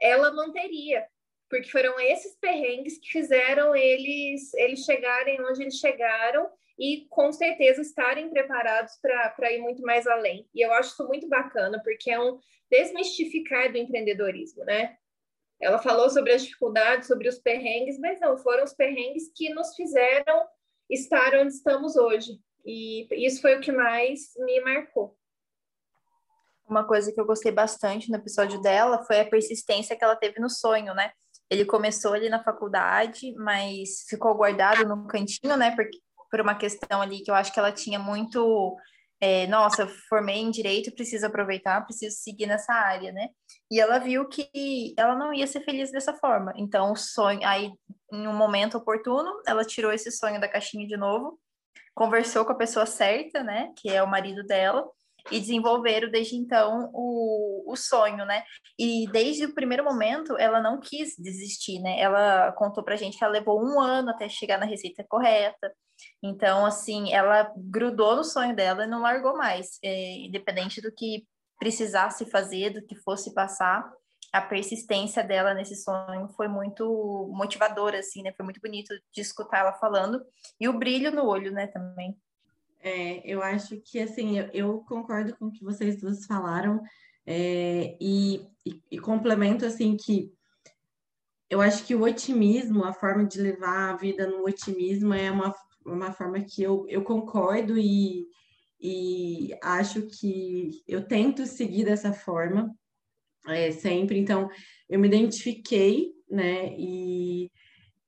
ela 0.00 0.32
manteria, 0.32 1.06
porque 1.50 1.70
foram 1.70 2.00
esses 2.00 2.34
perrengues 2.40 2.98
que 2.98 3.08
fizeram 3.08 3.76
eles, 3.76 4.54
eles 4.54 4.84
chegarem 4.84 5.44
onde 5.44 5.62
eles 5.62 5.76
chegaram 5.76 6.48
e 6.78 7.06
com 7.08 7.32
certeza 7.32 7.80
estarem 7.80 8.30
preparados 8.30 8.98
para 9.00 9.52
ir 9.52 9.60
muito 9.60 9.82
mais 9.82 10.06
além. 10.06 10.48
E 10.54 10.64
eu 10.64 10.72
acho 10.72 10.90
isso 10.90 11.06
muito 11.06 11.28
bacana, 11.28 11.80
porque 11.82 12.10
é 12.10 12.20
um 12.20 12.38
desmistificar 12.70 13.70
do 13.70 13.78
empreendedorismo, 13.78 14.64
né? 14.64 14.96
Ela 15.60 15.78
falou 15.78 16.10
sobre 16.10 16.32
as 16.32 16.42
dificuldades, 16.42 17.06
sobre 17.06 17.28
os 17.28 17.38
perrengues, 17.38 17.98
mas 17.98 18.20
não, 18.20 18.36
foram 18.36 18.64
os 18.64 18.74
perrengues 18.74 19.30
que 19.34 19.52
nos 19.54 19.74
fizeram 19.74 20.46
estar 20.90 21.34
onde 21.36 21.52
estamos 21.52 21.96
hoje. 21.96 22.38
E 22.66 23.06
isso 23.24 23.40
foi 23.40 23.56
o 23.56 23.60
que 23.60 23.70
mais 23.70 24.32
me 24.38 24.60
marcou. 24.60 25.16
Uma 26.68 26.86
coisa 26.86 27.12
que 27.12 27.20
eu 27.20 27.26
gostei 27.26 27.52
bastante 27.52 28.10
no 28.10 28.16
episódio 28.16 28.60
dela 28.60 29.04
foi 29.04 29.20
a 29.20 29.28
persistência 29.28 29.96
que 29.96 30.02
ela 30.02 30.16
teve 30.16 30.40
no 30.40 30.48
sonho, 30.48 30.94
né? 30.94 31.12
Ele 31.50 31.64
começou 31.64 32.14
ali 32.14 32.28
na 32.30 32.42
faculdade, 32.42 33.34
mas 33.36 34.06
ficou 34.08 34.34
guardado 34.34 34.88
no 34.88 35.06
cantinho, 35.06 35.56
né? 35.56 35.76
Porque, 35.76 35.98
por 36.34 36.40
uma 36.40 36.56
questão 36.56 37.00
ali 37.00 37.20
que 37.20 37.30
eu 37.30 37.34
acho 37.36 37.52
que 37.52 37.60
ela 37.60 37.70
tinha 37.70 37.96
muito 37.96 38.76
é, 39.20 39.46
nossa, 39.46 39.86
formei 40.08 40.38
em 40.38 40.50
direito, 40.50 40.92
preciso 40.92 41.24
aproveitar, 41.24 41.84
preciso 41.84 42.16
seguir 42.16 42.46
nessa 42.46 42.74
área, 42.74 43.12
né? 43.12 43.28
E 43.70 43.80
ela 43.80 44.00
viu 44.00 44.28
que 44.28 44.92
ela 44.98 45.14
não 45.14 45.32
ia 45.32 45.46
ser 45.46 45.60
feliz 45.60 45.92
dessa 45.92 46.12
forma. 46.12 46.52
Então, 46.56 46.90
o 46.90 46.96
sonho, 46.96 47.38
aí, 47.46 47.70
em 48.12 48.26
um 48.26 48.36
momento 48.36 48.76
oportuno, 48.76 49.30
ela 49.46 49.64
tirou 49.64 49.92
esse 49.92 50.10
sonho 50.10 50.40
da 50.40 50.48
caixinha 50.48 50.88
de 50.88 50.96
novo, 50.96 51.38
conversou 51.94 52.44
com 52.44 52.50
a 52.50 52.56
pessoa 52.56 52.84
certa, 52.84 53.44
né? 53.44 53.72
Que 53.76 53.88
é 53.88 54.02
o 54.02 54.10
marido 54.10 54.42
dela, 54.42 54.84
e 55.30 55.40
desenvolveram 55.40 56.10
desde 56.10 56.36
então 56.36 56.90
o, 56.92 57.72
o 57.72 57.76
sonho, 57.76 58.24
né? 58.26 58.42
E 58.78 59.06
desde 59.10 59.46
o 59.46 59.54
primeiro 59.54 59.84
momento 59.84 60.36
ela 60.38 60.60
não 60.60 60.80
quis 60.80 61.14
desistir, 61.18 61.80
né? 61.80 61.98
Ela 62.00 62.52
contou 62.52 62.84
pra 62.84 62.96
gente 62.96 63.16
que 63.16 63.24
ela 63.24 63.32
levou 63.32 63.62
um 63.62 63.80
ano 63.80 64.10
até 64.10 64.28
chegar 64.28 64.58
na 64.58 64.66
receita 64.66 65.04
correta. 65.08 65.72
Então, 66.22 66.66
assim, 66.66 67.12
ela 67.12 67.50
grudou 67.56 68.16
no 68.16 68.24
sonho 68.24 68.54
dela 68.54 68.84
e 68.84 68.88
não 68.88 69.00
largou 69.00 69.36
mais, 69.36 69.78
é, 69.82 70.18
independente 70.18 70.80
do 70.80 70.92
que 70.92 71.26
precisasse 71.58 72.28
fazer, 72.30 72.70
do 72.70 72.84
que 72.84 72.96
fosse 72.96 73.32
passar. 73.32 73.88
A 74.32 74.42
persistência 74.42 75.22
dela 75.22 75.54
nesse 75.54 75.76
sonho 75.76 76.28
foi 76.36 76.48
muito 76.48 77.30
motivadora, 77.32 78.00
assim, 78.00 78.22
né? 78.22 78.32
Foi 78.36 78.44
muito 78.44 78.60
bonito 78.60 78.92
de 79.14 79.20
escutar 79.20 79.60
ela 79.60 79.72
falando. 79.74 80.20
E 80.60 80.68
o 80.68 80.76
brilho 80.76 81.12
no 81.12 81.24
olho, 81.24 81.52
né, 81.52 81.68
também. 81.68 82.16
É, 82.84 83.22
eu 83.24 83.42
acho 83.42 83.80
que, 83.80 83.98
assim, 83.98 84.38
eu, 84.38 84.50
eu, 84.52 84.78
concordo 84.80 85.34
com 85.36 85.46
o 85.46 85.50
que 85.50 85.64
vocês 85.64 85.98
duas 85.98 86.26
falaram 86.26 86.82
é, 87.24 87.96
e, 87.98 88.46
e, 88.64 88.78
e, 88.90 88.98
complemento, 88.98 89.64
assim, 89.64 89.96
que 89.96 90.30
eu 91.48 91.62
acho 91.62 91.82
que 91.86 91.94
o 91.94 92.02
otimismo, 92.02 92.84
a 92.84 92.92
forma 92.92 93.24
de 93.24 93.40
levar 93.40 93.94
a 93.94 93.96
vida 93.96 94.26
no 94.26 94.44
otimismo 94.44 95.14
é 95.14 95.30
uma, 95.30 95.54
uma 95.82 96.12
forma 96.12 96.38
que 96.42 96.62
eu, 96.62 96.84
eu 96.86 97.02
concordo 97.02 97.78
e, 97.78 98.26
e 98.78 99.56
acho 99.62 100.02
que 100.02 100.82
eu 100.86 101.08
tento 101.08 101.46
seguir 101.46 101.86
dessa 101.86 102.12
forma 102.12 102.70
é, 103.46 103.70
sempre. 103.72 104.18
Então, 104.18 104.50
eu 104.90 105.00
me 105.00 105.08
identifiquei, 105.08 106.12
né, 106.28 106.74
e 106.78 107.50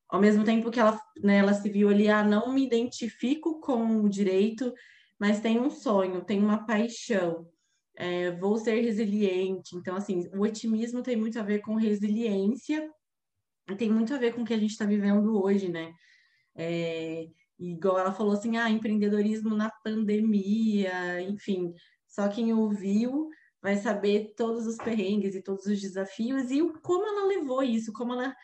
ao 0.08 0.20
mesmo 0.20 0.44
tempo 0.44 0.70
que 0.70 0.80
ela, 0.80 1.00
né, 1.22 1.38
ela 1.38 1.54
se 1.54 1.68
viu 1.68 1.88
ali, 1.88 2.08
ah, 2.08 2.22
não 2.22 2.52
me 2.52 2.64
identifico 2.64 3.60
com 3.60 4.02
o 4.02 4.08
direito, 4.08 4.72
mas 5.18 5.40
tenho 5.40 5.62
um 5.62 5.70
sonho, 5.70 6.25
tenho 6.25 6.44
uma 6.44 6.64
paixão, 6.66 7.48
é, 7.96 8.30
vou 8.32 8.56
ser 8.58 8.80
resiliente. 8.80 9.75
Então, 9.76 9.96
assim, 9.96 10.28
o 10.34 10.42
otimismo 10.42 11.02
tem 11.02 11.16
muito 11.16 11.38
a 11.38 11.42
ver 11.42 11.60
com 11.60 11.75
resiliência, 11.75 12.88
tem 13.78 13.90
muito 13.90 14.14
a 14.14 14.18
ver 14.18 14.34
com 14.34 14.42
o 14.42 14.44
que 14.44 14.54
a 14.54 14.58
gente 14.58 14.70
está 14.70 14.84
vivendo 14.84 15.42
hoje, 15.42 15.68
né? 15.68 15.92
É, 16.54 17.26
igual 17.58 17.98
ela 17.98 18.12
falou 18.12 18.34
assim, 18.34 18.56
ah, 18.56 18.70
empreendedorismo 18.70 19.54
na 19.54 19.70
pandemia, 19.82 21.20
enfim, 21.22 21.75
só 22.06 22.28
quem 22.28 22.52
ouviu 22.52 23.28
vai 23.60 23.76
saber 23.76 24.34
todos 24.36 24.66
os 24.66 24.76
perrengues 24.76 25.34
e 25.34 25.42
todos 25.42 25.66
os 25.66 25.80
desafios 25.80 26.50
e 26.50 26.62
como 26.82 27.06
ela 27.06 27.26
levou 27.26 27.62
isso, 27.62 27.92
como 27.92 28.12
ela 28.12 28.34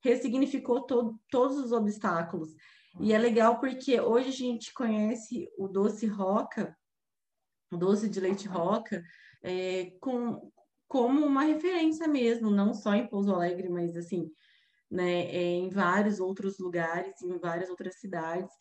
ressignificou 0.00 0.82
to 0.82 1.18
todos 1.30 1.58
os 1.58 1.72
obstáculos. 1.72 2.54
E 3.00 3.12
é 3.12 3.18
legal 3.18 3.60
porque 3.60 4.00
hoje 4.00 4.28
a 4.28 4.32
gente 4.32 4.72
conhece 4.72 5.48
o 5.56 5.68
doce 5.68 6.06
roca, 6.06 6.76
o 7.70 7.76
doce 7.76 8.08
de 8.08 8.18
leite 8.18 8.48
roca, 8.48 9.04
é, 9.42 9.92
com, 10.00 10.50
como 10.86 11.24
uma 11.24 11.42
referência 11.42 12.08
mesmo, 12.08 12.50
não 12.50 12.74
só 12.74 12.94
em 12.94 13.06
Pouso 13.06 13.32
Alegre, 13.32 13.68
mas 13.68 13.96
assim, 13.96 14.30
né, 14.90 15.26
é, 15.26 15.42
em 15.54 15.68
vários 15.68 16.18
outros 16.18 16.58
lugares, 16.58 17.20
em 17.22 17.38
várias 17.38 17.68
outras 17.68 18.00
cidades. 18.00 18.52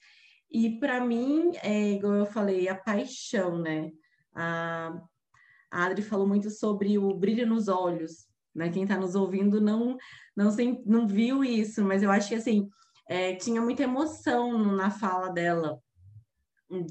E 0.51 0.79
para 0.79 1.03
mim, 1.03 1.51
é 1.63 1.91
igual 1.91 2.13
eu 2.13 2.25
falei, 2.25 2.67
a 2.67 2.75
paixão, 2.75 3.58
né? 3.58 3.91
A, 4.34 5.01
a 5.72 5.86
Adri 5.86 6.01
falou 6.01 6.27
muito 6.27 6.50
sobre 6.50 6.98
o 6.98 7.13
brilho 7.13 7.46
nos 7.48 7.67
olhos, 7.67 8.27
né? 8.57 8.69
Quem 8.69 8.83
está 8.83 8.97
nos 8.97 9.15
ouvindo 9.15 9.61
não 9.61 9.97
não, 10.35 10.55
não 10.85 11.07
viu 11.07 11.43
isso, 11.43 11.83
mas 11.83 12.03
eu 12.03 12.11
acho 12.11 12.29
que 12.29 12.35
assim 12.35 12.69
é, 13.07 13.35
tinha 13.35 13.61
muita 13.61 13.83
emoção 13.83 14.75
na 14.75 14.89
fala 14.89 15.29
dela 15.29 15.79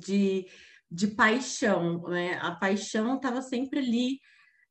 de, 0.01 0.47
de 0.91 1.09
paixão, 1.09 2.03
né? 2.03 2.39
A 2.41 2.53
paixão 2.53 3.17
estava 3.17 3.43
sempre 3.43 3.81
ali 3.81 4.21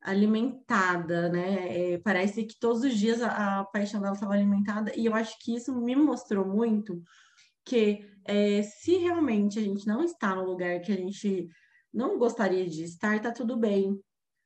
alimentada, 0.01 1.29
né? 1.29 1.93
É, 1.93 1.97
parece 1.99 2.45
que 2.45 2.57
todos 2.59 2.83
os 2.83 2.95
dias 2.95 3.21
a, 3.21 3.59
a 3.59 3.65
paixão 3.65 4.01
dela 4.01 4.13
estava 4.13 4.33
alimentada, 4.33 4.91
e 4.95 5.05
eu 5.05 5.13
acho 5.13 5.35
que 5.39 5.55
isso 5.55 5.75
me 5.79 5.95
mostrou 5.95 6.45
muito 6.47 7.01
que 7.65 8.07
é, 8.23 8.61
se 8.61 8.97
realmente 8.97 9.57
a 9.57 9.61
gente 9.61 9.87
não 9.87 10.03
está 10.03 10.35
no 10.35 10.45
lugar 10.45 10.79
que 10.81 10.91
a 10.91 10.95
gente 10.95 11.49
não 11.91 12.17
gostaria 12.19 12.67
de 12.69 12.83
estar, 12.83 13.19
tá 13.19 13.31
tudo 13.31 13.57
bem, 13.57 13.99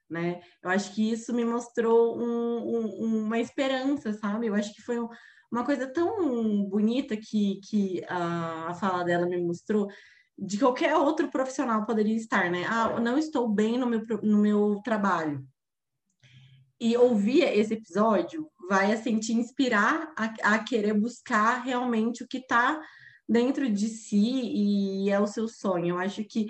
né? 0.09 0.41
Eu 0.63 0.69
acho 0.69 0.93
que 0.93 1.11
isso 1.11 1.33
me 1.33 1.45
mostrou 1.45 2.17
um, 2.17 2.77
um, 2.77 3.25
uma 3.25 3.39
esperança, 3.39 4.13
sabe? 4.13 4.47
Eu 4.47 4.55
acho 4.55 4.73
que 4.73 4.81
foi 4.81 4.99
um, 4.99 5.07
uma 5.51 5.63
coisa 5.63 5.87
tão 5.87 6.65
bonita 6.65 7.15
que, 7.15 7.59
que 7.69 8.03
a, 8.07 8.69
a 8.69 8.73
fala 8.73 9.03
dela 9.03 9.25
me 9.27 9.37
mostrou, 9.37 9.87
de 10.37 10.57
qualquer 10.57 10.95
outro 10.95 11.29
profissional 11.29 11.85
poderia 11.85 12.15
estar, 12.15 12.49
né? 12.49 12.65
Ah, 12.67 12.99
não 12.99 13.17
estou 13.17 13.47
bem 13.47 13.77
no 13.77 13.85
meu, 13.85 14.03
no 14.23 14.37
meu 14.37 14.81
trabalho. 14.83 15.45
E 16.79 16.95
ouvir 16.95 17.43
esse 17.43 17.73
episódio 17.73 18.49
vai, 18.69 18.93
assim, 18.93 19.19
te 19.19 19.33
inspirar 19.33 20.13
a, 20.15 20.55
a 20.55 20.63
querer 20.63 20.93
buscar 20.93 21.61
realmente 21.63 22.23
o 22.23 22.27
que 22.27 22.37
está 22.37 22.81
dentro 23.27 23.69
de 23.69 23.89
si 23.89 24.41
e 25.05 25.09
é 25.09 25.19
o 25.19 25.27
seu 25.27 25.47
sonho. 25.47 25.95
Eu 25.95 25.99
acho 25.99 26.23
que 26.23 26.47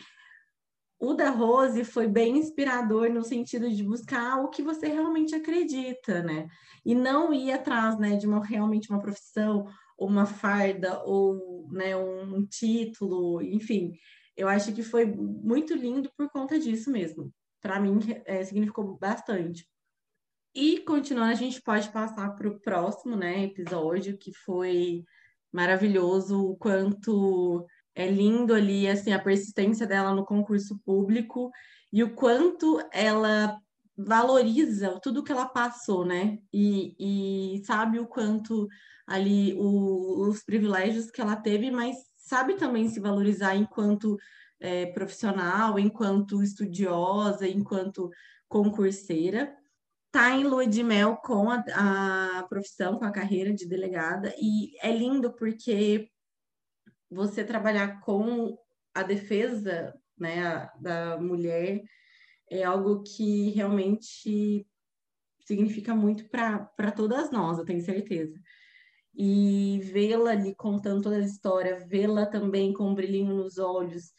o 1.00 1.14
da 1.14 1.30
Rose 1.30 1.84
foi 1.84 2.08
bem 2.08 2.38
inspirador 2.38 3.10
no 3.10 3.24
sentido 3.24 3.70
de 3.70 3.84
buscar 3.84 4.44
o 4.44 4.50
que 4.50 4.62
você 4.62 4.88
realmente 4.88 5.34
acredita, 5.34 6.22
né? 6.22 6.48
E 6.86 6.94
não 6.94 7.34
ir 7.34 7.52
atrás, 7.52 7.98
né, 7.98 8.18
de 8.18 8.28
uma 8.28 8.44
realmente 8.44 8.90
uma 8.90 9.02
profissão 9.02 9.68
uma 10.00 10.26
farda 10.26 11.04
ou, 11.04 11.68
né, 11.72 11.96
um 11.96 12.46
título, 12.46 13.42
enfim. 13.42 13.94
Eu 14.36 14.48
acho 14.48 14.74
que 14.74 14.82
foi 14.82 15.06
muito 15.06 15.76
lindo 15.76 16.10
por 16.18 16.30
conta 16.30 16.58
disso 16.58 16.90
mesmo. 16.90 17.34
Para 17.62 17.80
mim, 17.80 18.00
é, 18.26 18.44
significou 18.44 18.98
bastante. 18.98 19.68
E 20.56 20.80
continuando, 20.80 21.32
a 21.32 21.36
gente 21.36 21.62
pode 21.62 21.90
passar 21.90 22.34
para 22.36 22.48
o 22.48 22.60
próximo, 22.60 23.16
né, 23.16 23.44
episódio 23.44 24.18
que 24.18 24.34
foi 24.34 25.04
maravilhoso, 25.52 26.52
o 26.52 26.56
quanto 26.56 27.66
é 28.02 28.10
lindo 28.10 28.54
ali 28.54 28.88
assim 28.88 29.12
a 29.12 29.20
persistência 29.20 29.86
dela 29.86 30.14
no 30.14 30.26
concurso 30.26 30.80
público 30.86 31.52
e 31.92 32.04
o 32.04 32.16
quanto 32.16 32.80
ela 32.94 33.60
valoriza 33.98 35.00
tudo 35.04 35.24
que 35.24 35.32
ela 35.32 35.46
passou, 35.46 36.06
né? 36.06 36.40
E, 36.54 36.96
e 37.58 37.66
sabe 37.66 38.00
o 38.00 38.08
quanto 38.08 38.68
ali 39.06 39.54
o, 39.58 40.30
os 40.30 40.44
privilégios 40.44 41.12
que 41.12 41.20
ela 41.20 41.36
teve, 41.36 41.70
mas 41.70 41.98
sabe 42.16 42.56
também 42.56 42.88
se 42.88 43.00
valorizar 43.00 43.56
enquanto 43.56 44.18
é, 44.60 44.86
profissional, 44.88 45.78
enquanto 45.78 46.42
estudiosa, 46.42 47.48
enquanto 47.48 48.10
concurseira 48.48 49.54
tá 50.12 50.32
em 50.32 50.44
lua 50.44 50.66
de 50.66 50.84
mel 50.84 51.18
com 51.18 51.50
a, 51.52 51.64
a 52.40 52.44
profissão, 52.44 52.98
com 52.98 53.06
a 53.06 53.12
carreira 53.12 53.54
de 53.54 53.68
delegada, 53.68 54.34
e 54.40 54.72
é 54.82 54.92
lindo 54.92 55.32
porque 55.34 56.10
você 57.10 57.44
trabalhar 57.44 58.02
com 58.02 58.58
a 58.94 59.04
defesa 59.04 59.94
né, 60.18 60.70
da 60.80 61.20
mulher 61.20 61.82
é 62.50 62.64
algo 62.64 63.04
que 63.04 63.52
realmente 63.52 64.68
significa 65.46 65.96
muito 65.96 66.30
para 66.30 66.92
todas 66.96 67.32
nós, 67.32 67.58
eu 67.58 67.66
tenho 67.66 67.82
certeza. 67.82 68.40
E 69.16 69.80
vê-la 69.84 70.32
ali 70.32 70.56
contando 70.56 71.02
toda 71.02 71.18
a 71.18 71.26
história, 71.26 71.86
vê-la 71.88 72.26
também 72.26 72.74
com 72.74 72.90
um 72.90 72.96
brilhinho 72.96 73.36
nos 73.36 73.58
olhos, 73.58 74.14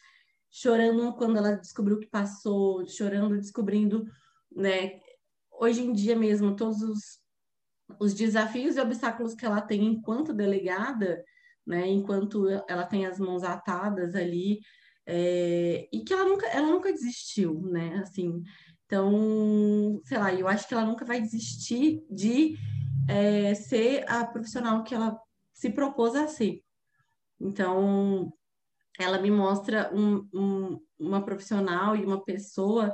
chorando 0.49 1.13
quando 1.13 1.37
ela 1.37 1.53
descobriu 1.53 1.97
o 1.97 1.99
que 1.99 2.09
passou, 2.09 2.85
chorando, 2.85 3.37
descobrindo 3.37 4.05
né, 4.51 4.99
hoje 5.51 5.81
em 5.81 5.93
dia 5.93 6.15
mesmo, 6.15 6.55
todos 6.55 6.81
os, 6.81 7.19
os 7.99 8.13
desafios 8.13 8.75
e 8.75 8.81
obstáculos 8.81 9.33
que 9.33 9.45
ela 9.45 9.61
tem 9.61 9.85
enquanto 9.85 10.33
delegada, 10.33 11.23
né, 11.71 11.87
enquanto 11.87 12.47
ela 12.67 12.85
tem 12.85 13.05
as 13.05 13.17
mãos 13.17 13.43
atadas 13.43 14.13
ali, 14.13 14.59
é, 15.05 15.87
e 15.91 16.03
que 16.03 16.13
ela 16.13 16.25
nunca, 16.25 16.45
ela 16.47 16.67
nunca 16.67 16.91
desistiu, 16.91 17.61
né, 17.61 18.01
assim, 18.03 18.43
então, 18.85 20.01
sei 20.03 20.17
lá, 20.17 20.33
eu 20.33 20.49
acho 20.49 20.67
que 20.67 20.73
ela 20.73 20.85
nunca 20.85 21.05
vai 21.05 21.21
desistir 21.21 22.03
de 22.09 22.57
é, 23.07 23.55
ser 23.55 24.03
a 24.05 24.25
profissional 24.25 24.83
que 24.83 24.93
ela 24.93 25.17
se 25.53 25.69
propôs 25.69 26.13
a 26.13 26.27
ser. 26.27 26.61
Então, 27.39 28.33
ela 28.99 29.17
me 29.21 29.31
mostra 29.31 29.89
um, 29.95 30.27
um, 30.33 30.79
uma 30.99 31.23
profissional 31.23 31.95
e 31.95 32.03
uma 32.03 32.21
pessoa 32.21 32.93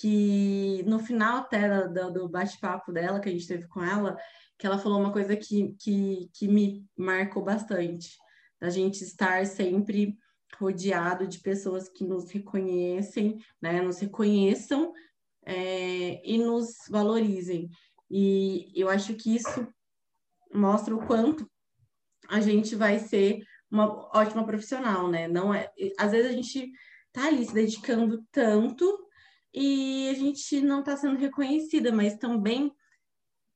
que 0.00 0.82
no 0.86 0.98
final 0.98 1.38
até 1.38 1.86
do, 1.88 2.12
do 2.12 2.28
bate-papo 2.28 2.92
dela, 2.92 3.20
que 3.20 3.28
a 3.28 3.32
gente 3.32 3.46
teve 3.46 3.68
com 3.68 3.82
ela, 3.82 4.16
que 4.58 4.66
ela 4.66 4.78
falou 4.78 5.00
uma 5.00 5.12
coisa 5.12 5.36
que, 5.36 5.74
que, 5.78 6.30
que 6.32 6.48
me 6.48 6.84
marcou 6.96 7.42
bastante, 7.44 8.16
da 8.60 8.70
gente 8.70 9.02
estar 9.02 9.46
sempre 9.46 10.16
rodeado 10.58 11.26
de 11.26 11.40
pessoas 11.40 11.88
que 11.88 12.04
nos 12.04 12.30
reconhecem, 12.30 13.38
né, 13.60 13.80
nos 13.82 13.98
reconheçam 13.98 14.92
é, 15.44 16.20
e 16.28 16.38
nos 16.38 16.74
valorizem. 16.88 17.68
E 18.10 18.72
eu 18.74 18.88
acho 18.88 19.14
que 19.14 19.34
isso 19.34 19.66
mostra 20.52 20.94
o 20.94 21.06
quanto 21.06 21.48
a 22.28 22.40
gente 22.40 22.74
vai 22.74 22.98
ser 22.98 23.44
uma 23.70 24.08
ótima 24.16 24.46
profissional, 24.46 25.10
né? 25.10 25.26
Não 25.26 25.52
é, 25.52 25.68
às 25.98 26.12
vezes 26.12 26.30
a 26.30 26.34
gente 26.34 26.70
tá 27.12 27.26
ali 27.26 27.44
se 27.44 27.52
dedicando 27.52 28.24
tanto 28.30 29.03
e 29.54 30.08
a 30.08 30.14
gente 30.14 30.60
não 30.60 30.80
está 30.80 30.96
sendo 30.96 31.16
reconhecida, 31.16 31.92
mas 31.92 32.16
também 32.16 32.74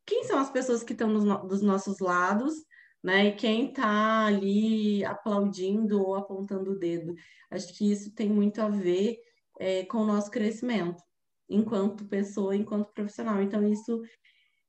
quem 0.06 0.24
são 0.24 0.38
as 0.38 0.50
pessoas 0.50 0.82
que 0.82 0.92
estão 0.92 1.08
no, 1.08 1.46
dos 1.46 1.60
nossos 1.60 1.98
lados, 1.98 2.54
né? 3.02 3.26
E 3.26 3.36
quem 3.36 3.68
está 3.68 4.26
ali 4.26 5.04
aplaudindo 5.04 6.00
ou 6.00 6.14
apontando 6.14 6.70
o 6.72 6.78
dedo. 6.78 7.14
Acho 7.50 7.76
que 7.76 7.90
isso 7.90 8.14
tem 8.14 8.28
muito 8.30 8.62
a 8.62 8.68
ver 8.68 9.18
é, 9.58 9.84
com 9.84 9.98
o 9.98 10.06
nosso 10.06 10.30
crescimento 10.30 11.02
enquanto 11.48 12.06
pessoa, 12.06 12.54
enquanto 12.54 12.92
profissional. 12.92 13.42
Então, 13.42 13.66
isso 13.66 14.02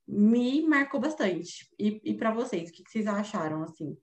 me 0.07 0.65
marcou 0.67 0.99
bastante. 0.99 1.69
E, 1.77 2.01
e 2.03 2.13
para 2.15 2.33
vocês, 2.33 2.69
o 2.69 2.73
que, 2.73 2.83
que 2.83 2.89
vocês 2.89 3.05
acharam 3.05 3.63
assim? 3.63 3.97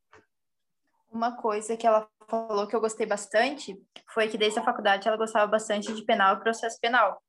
Uma 1.10 1.36
coisa 1.36 1.76
que 1.76 1.86
ela 1.86 2.08
falou 2.28 2.66
que 2.66 2.74
eu 2.74 2.80
gostei 2.80 3.06
bastante 3.06 3.76
foi 4.12 4.28
que 4.28 4.38
desde 4.38 4.58
a 4.58 4.62
faculdade 4.62 5.06
ela 5.06 5.16
gostava 5.16 5.46
bastante 5.46 5.92
de 5.92 6.04
penal 6.04 6.36
e 6.36 6.40
processo 6.40 6.78
penal. 6.80 7.20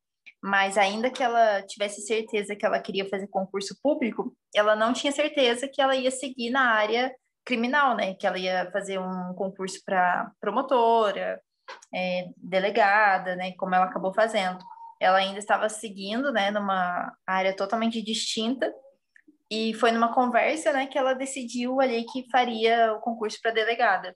Mas 0.41 0.77
ainda 0.77 1.09
que 1.09 1.23
ela 1.23 1.61
tivesse 1.63 2.01
certeza 2.01 2.55
que 2.55 2.65
ela 2.65 2.79
queria 2.79 3.09
fazer 3.09 3.27
concurso 3.27 3.75
público, 3.81 4.35
ela 4.55 4.75
não 4.75 4.93
tinha 4.93 5.11
certeza 5.11 5.67
que 5.67 5.81
ela 5.81 5.95
ia 5.95 6.11
seguir 6.11 6.49
na 6.49 6.71
área 6.71 7.13
criminal, 7.45 7.95
né? 7.95 8.13
Que 8.13 8.27
ela 8.27 8.37
ia 8.37 8.69
fazer 8.71 8.99
um 8.99 9.33
concurso 9.35 9.81
para 9.85 10.31
promotora, 10.39 11.41
é, 11.93 12.25
delegada, 12.37 13.35
né? 13.35 13.53
Como 13.53 13.73
ela 13.73 13.85
acabou 13.85 14.13
fazendo. 14.13 14.59
Ela 14.99 15.17
ainda 15.19 15.39
estava 15.39 15.69
seguindo, 15.69 16.31
né? 16.31 16.51
Numa 16.51 17.11
área 17.25 17.55
totalmente 17.55 18.01
distinta 18.01 18.71
e 19.49 19.73
foi 19.73 19.91
numa 19.91 20.13
conversa, 20.13 20.73
né, 20.73 20.87
que 20.87 20.97
ela 20.97 21.13
decidiu 21.13 21.79
ali 21.79 22.05
que 22.05 22.29
faria 22.29 22.93
o 22.93 22.99
concurso 22.99 23.39
para 23.41 23.51
delegada. 23.51 24.15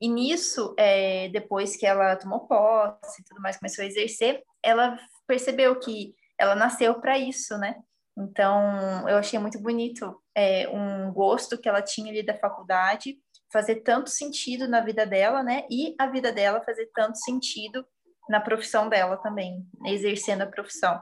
E 0.00 0.08
nisso, 0.08 0.74
é, 0.78 1.28
depois 1.28 1.76
que 1.76 1.84
ela 1.84 2.16
tomou 2.16 2.46
posse 2.46 3.20
e 3.20 3.24
tudo 3.24 3.40
mais, 3.40 3.58
começou 3.58 3.82
a 3.84 3.86
exercer, 3.86 4.42
ela 4.62 4.98
percebeu 5.26 5.78
que 5.78 6.14
ela 6.38 6.54
nasceu 6.54 7.00
para 7.00 7.18
isso, 7.18 7.58
né? 7.58 7.76
Então, 8.16 9.08
eu 9.08 9.16
achei 9.18 9.38
muito 9.38 9.60
bonito 9.60 10.20
é, 10.34 10.68
um 10.68 11.12
gosto 11.12 11.58
que 11.58 11.68
ela 11.68 11.82
tinha 11.82 12.10
ali 12.10 12.22
da 12.22 12.38
faculdade, 12.38 13.18
fazer 13.52 13.76
tanto 13.76 14.10
sentido 14.10 14.68
na 14.68 14.80
vida 14.80 15.06
dela, 15.06 15.42
né? 15.42 15.64
E 15.70 15.94
a 15.98 16.06
vida 16.06 16.32
dela 16.32 16.62
fazer 16.62 16.90
tanto 16.94 17.18
sentido 17.18 17.86
na 18.28 18.40
profissão 18.40 18.88
dela 18.88 19.16
também, 19.16 19.66
exercendo 19.86 20.42
a 20.42 20.46
profissão. 20.46 21.00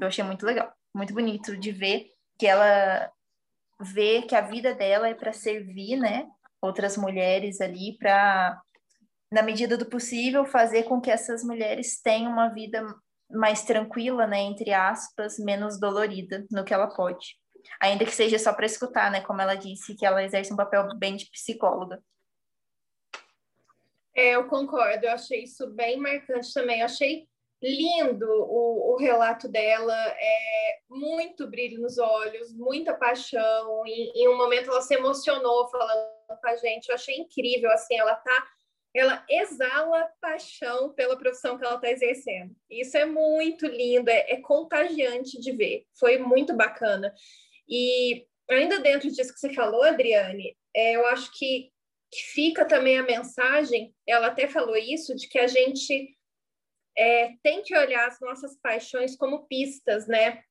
Eu 0.00 0.08
achei 0.08 0.22
muito 0.22 0.44
legal, 0.44 0.72
muito 0.94 1.14
bonito 1.14 1.56
de 1.56 1.72
ver 1.72 2.10
que 2.38 2.46
ela 2.46 3.10
vê 3.80 4.22
que 4.22 4.34
a 4.34 4.40
vida 4.40 4.74
dela 4.74 5.08
é 5.08 5.14
para 5.14 5.32
servir, 5.32 5.96
né? 5.96 6.28
Outras 6.66 6.96
mulheres 6.96 7.60
ali 7.60 7.96
para, 7.98 8.60
na 9.30 9.42
medida 9.42 9.76
do 9.76 9.86
possível, 9.86 10.44
fazer 10.44 10.84
com 10.84 11.00
que 11.00 11.10
essas 11.10 11.42
mulheres 11.42 12.00
tenham 12.02 12.32
uma 12.32 12.48
vida 12.48 12.84
mais 13.30 13.64
tranquila, 13.64 14.26
né, 14.26 14.40
entre 14.40 14.72
aspas, 14.72 15.38
menos 15.38 15.80
dolorida 15.80 16.44
no 16.50 16.64
que 16.64 16.74
ela 16.74 16.88
pode. 16.88 17.36
Ainda 17.80 18.04
que 18.04 18.12
seja 18.12 18.38
só 18.38 18.52
para 18.52 18.66
escutar, 18.66 19.10
né, 19.10 19.20
como 19.20 19.40
ela 19.40 19.54
disse, 19.54 19.96
que 19.96 20.06
ela 20.06 20.22
exerce 20.22 20.52
um 20.52 20.56
papel 20.56 20.86
bem 20.96 21.16
de 21.16 21.28
psicóloga. 21.30 22.00
É, 24.14 24.30
eu 24.30 24.46
concordo, 24.48 25.04
eu 25.04 25.12
achei 25.12 25.42
isso 25.42 25.68
bem 25.74 25.98
marcante 25.98 26.52
também. 26.54 26.80
Eu 26.80 26.86
achei 26.86 27.28
lindo 27.62 28.26
o, 28.26 28.94
o, 28.94 28.96
relato 28.96 29.48
dela, 29.48 29.94
é 29.94 30.78
muito 30.88 31.46
brilho 31.46 31.80
nos 31.80 31.98
olhos, 31.98 32.54
muita 32.54 32.94
paixão. 32.94 33.82
E, 33.86 34.22
em 34.22 34.28
um 34.28 34.38
momento 34.38 34.70
ela 34.70 34.80
se 34.80 34.94
emocionou 34.94 35.68
falando 35.68 36.15
com 36.34 36.48
a 36.48 36.56
gente. 36.56 36.88
Eu 36.88 36.94
achei 36.94 37.16
incrível, 37.16 37.70
assim, 37.70 37.96
ela 37.96 38.14
tá, 38.16 38.46
ela 38.94 39.24
exala 39.28 40.10
paixão 40.20 40.92
pela 40.94 41.18
profissão 41.18 41.58
que 41.58 41.64
ela 41.64 41.76
está 41.76 41.90
exercendo. 41.90 42.54
Isso 42.70 42.96
é 42.96 43.04
muito 43.04 43.66
lindo, 43.66 44.08
é, 44.08 44.32
é 44.32 44.40
contagiante 44.40 45.38
de 45.40 45.52
ver. 45.52 45.84
Foi 45.98 46.18
muito 46.18 46.54
bacana. 46.56 47.12
E 47.68 48.26
ainda 48.50 48.80
dentro 48.80 49.10
disso 49.10 49.32
que 49.32 49.40
você 49.40 49.52
falou, 49.52 49.82
Adriane, 49.82 50.56
é, 50.74 50.96
eu 50.96 51.06
acho 51.06 51.30
que, 51.38 51.70
que 52.10 52.22
fica 52.32 52.64
também 52.64 52.98
a 52.98 53.02
mensagem. 53.02 53.94
Ela 54.06 54.28
até 54.28 54.48
falou 54.48 54.76
isso 54.76 55.14
de 55.14 55.28
que 55.28 55.38
a 55.38 55.46
gente 55.46 56.16
é, 56.96 57.34
tem 57.42 57.62
que 57.62 57.76
olhar 57.76 58.06
as 58.06 58.18
nossas 58.20 58.58
paixões 58.60 59.16
como 59.16 59.46
pistas, 59.46 60.06
né? 60.06 60.42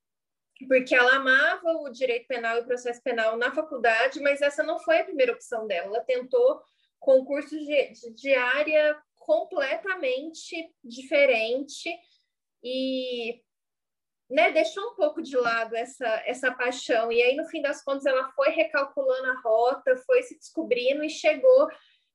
Porque 0.68 0.96
ela 0.96 1.16
amava 1.16 1.72
o 1.82 1.90
direito 1.90 2.28
penal 2.28 2.58
e 2.58 2.62
o 2.62 2.66
processo 2.66 3.02
penal 3.04 3.38
na 3.38 3.52
faculdade, 3.52 4.22
mas 4.22 4.42
essa 4.42 4.64
não 4.64 4.80
foi 4.80 5.00
a 5.00 5.04
primeira 5.04 5.34
opção 5.34 5.68
dela. 5.68 5.88
Ela 5.88 6.06
tentou 6.06 6.62
concursos 7.00 7.60
de, 7.66 8.14
de 8.16 8.34
área 8.34 8.98
completamente 9.16 10.74
diferente 10.84 11.90
e 12.64 13.42
né, 14.30 14.52
deixou 14.52 14.92
um 14.92 14.96
pouco 14.96 15.22
de 15.22 15.36
lado 15.36 15.76
essa, 15.76 16.08
essa 16.26 16.52
paixão. 16.52 17.12
E 17.12 17.22
aí, 17.22 17.36
no 17.36 17.46
fim 17.46 17.62
das 17.62 17.84
contas, 17.84 18.06
ela 18.06 18.32
foi 18.32 18.50
recalculando 18.50 19.30
a 19.30 19.42
rota, 19.42 19.98
foi 20.06 20.24
se 20.24 20.38
descobrindo 20.38 21.04
e 21.04 21.10
chegou 21.10 21.68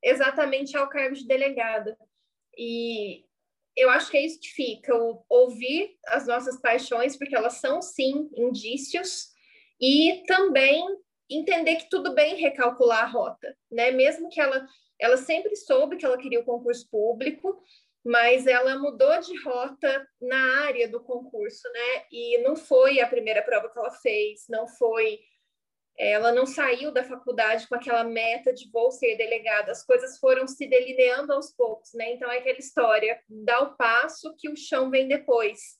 exatamente 0.02 0.76
ao 0.76 0.88
cargo 0.88 1.14
de 1.14 1.26
delegada. 1.26 1.96
E 2.56 3.24
eu 3.76 3.90
acho 3.90 4.10
que 4.10 4.16
é 4.16 4.24
isso 4.24 4.40
que 4.40 4.50
fica, 4.50 4.94
o, 4.94 5.24
ouvir 5.28 5.96
as 6.06 6.26
nossas 6.26 6.60
paixões, 6.60 7.16
porque 7.16 7.34
elas 7.34 7.54
são, 7.54 7.80
sim, 7.80 8.30
indícios, 8.36 9.28
e 9.80 10.22
também 10.26 10.84
entender 11.28 11.76
que 11.76 11.88
tudo 11.88 12.14
bem 12.14 12.36
recalcular 12.36 13.04
a 13.04 13.06
rota, 13.06 13.56
né? 13.70 13.90
Mesmo 13.90 14.28
que 14.28 14.40
ela, 14.40 14.66
ela 14.98 15.16
sempre 15.16 15.54
soube 15.56 15.96
que 15.96 16.04
ela 16.04 16.18
queria 16.18 16.40
o 16.40 16.44
concurso 16.44 16.88
público, 16.90 17.62
mas 18.04 18.46
ela 18.46 18.78
mudou 18.78 19.18
de 19.20 19.36
rota 19.42 20.08
na 20.20 20.64
área 20.64 20.88
do 20.88 21.00
concurso, 21.00 21.70
né? 21.72 22.04
E 22.10 22.38
não 22.38 22.56
foi 22.56 23.00
a 23.00 23.06
primeira 23.06 23.42
prova 23.42 23.70
que 23.70 23.78
ela 23.78 23.90
fez, 23.90 24.46
não 24.48 24.66
foi. 24.66 25.20
Ela 26.02 26.32
não 26.32 26.46
saiu 26.46 26.90
da 26.90 27.04
faculdade 27.04 27.68
com 27.68 27.74
aquela 27.74 28.02
meta 28.02 28.54
de 28.54 28.70
vou 28.70 28.90
ser 28.90 29.16
delegada, 29.16 29.70
as 29.70 29.84
coisas 29.84 30.18
foram 30.18 30.46
se 30.48 30.66
delineando 30.66 31.30
aos 31.30 31.52
poucos, 31.52 31.92
né? 31.92 32.14
Então 32.14 32.30
é 32.30 32.38
aquela 32.38 32.58
história, 32.58 33.20
dá 33.28 33.60
o 33.60 33.76
passo 33.76 34.34
que 34.38 34.48
o 34.48 34.56
chão 34.56 34.88
vem 34.88 35.06
depois. 35.06 35.78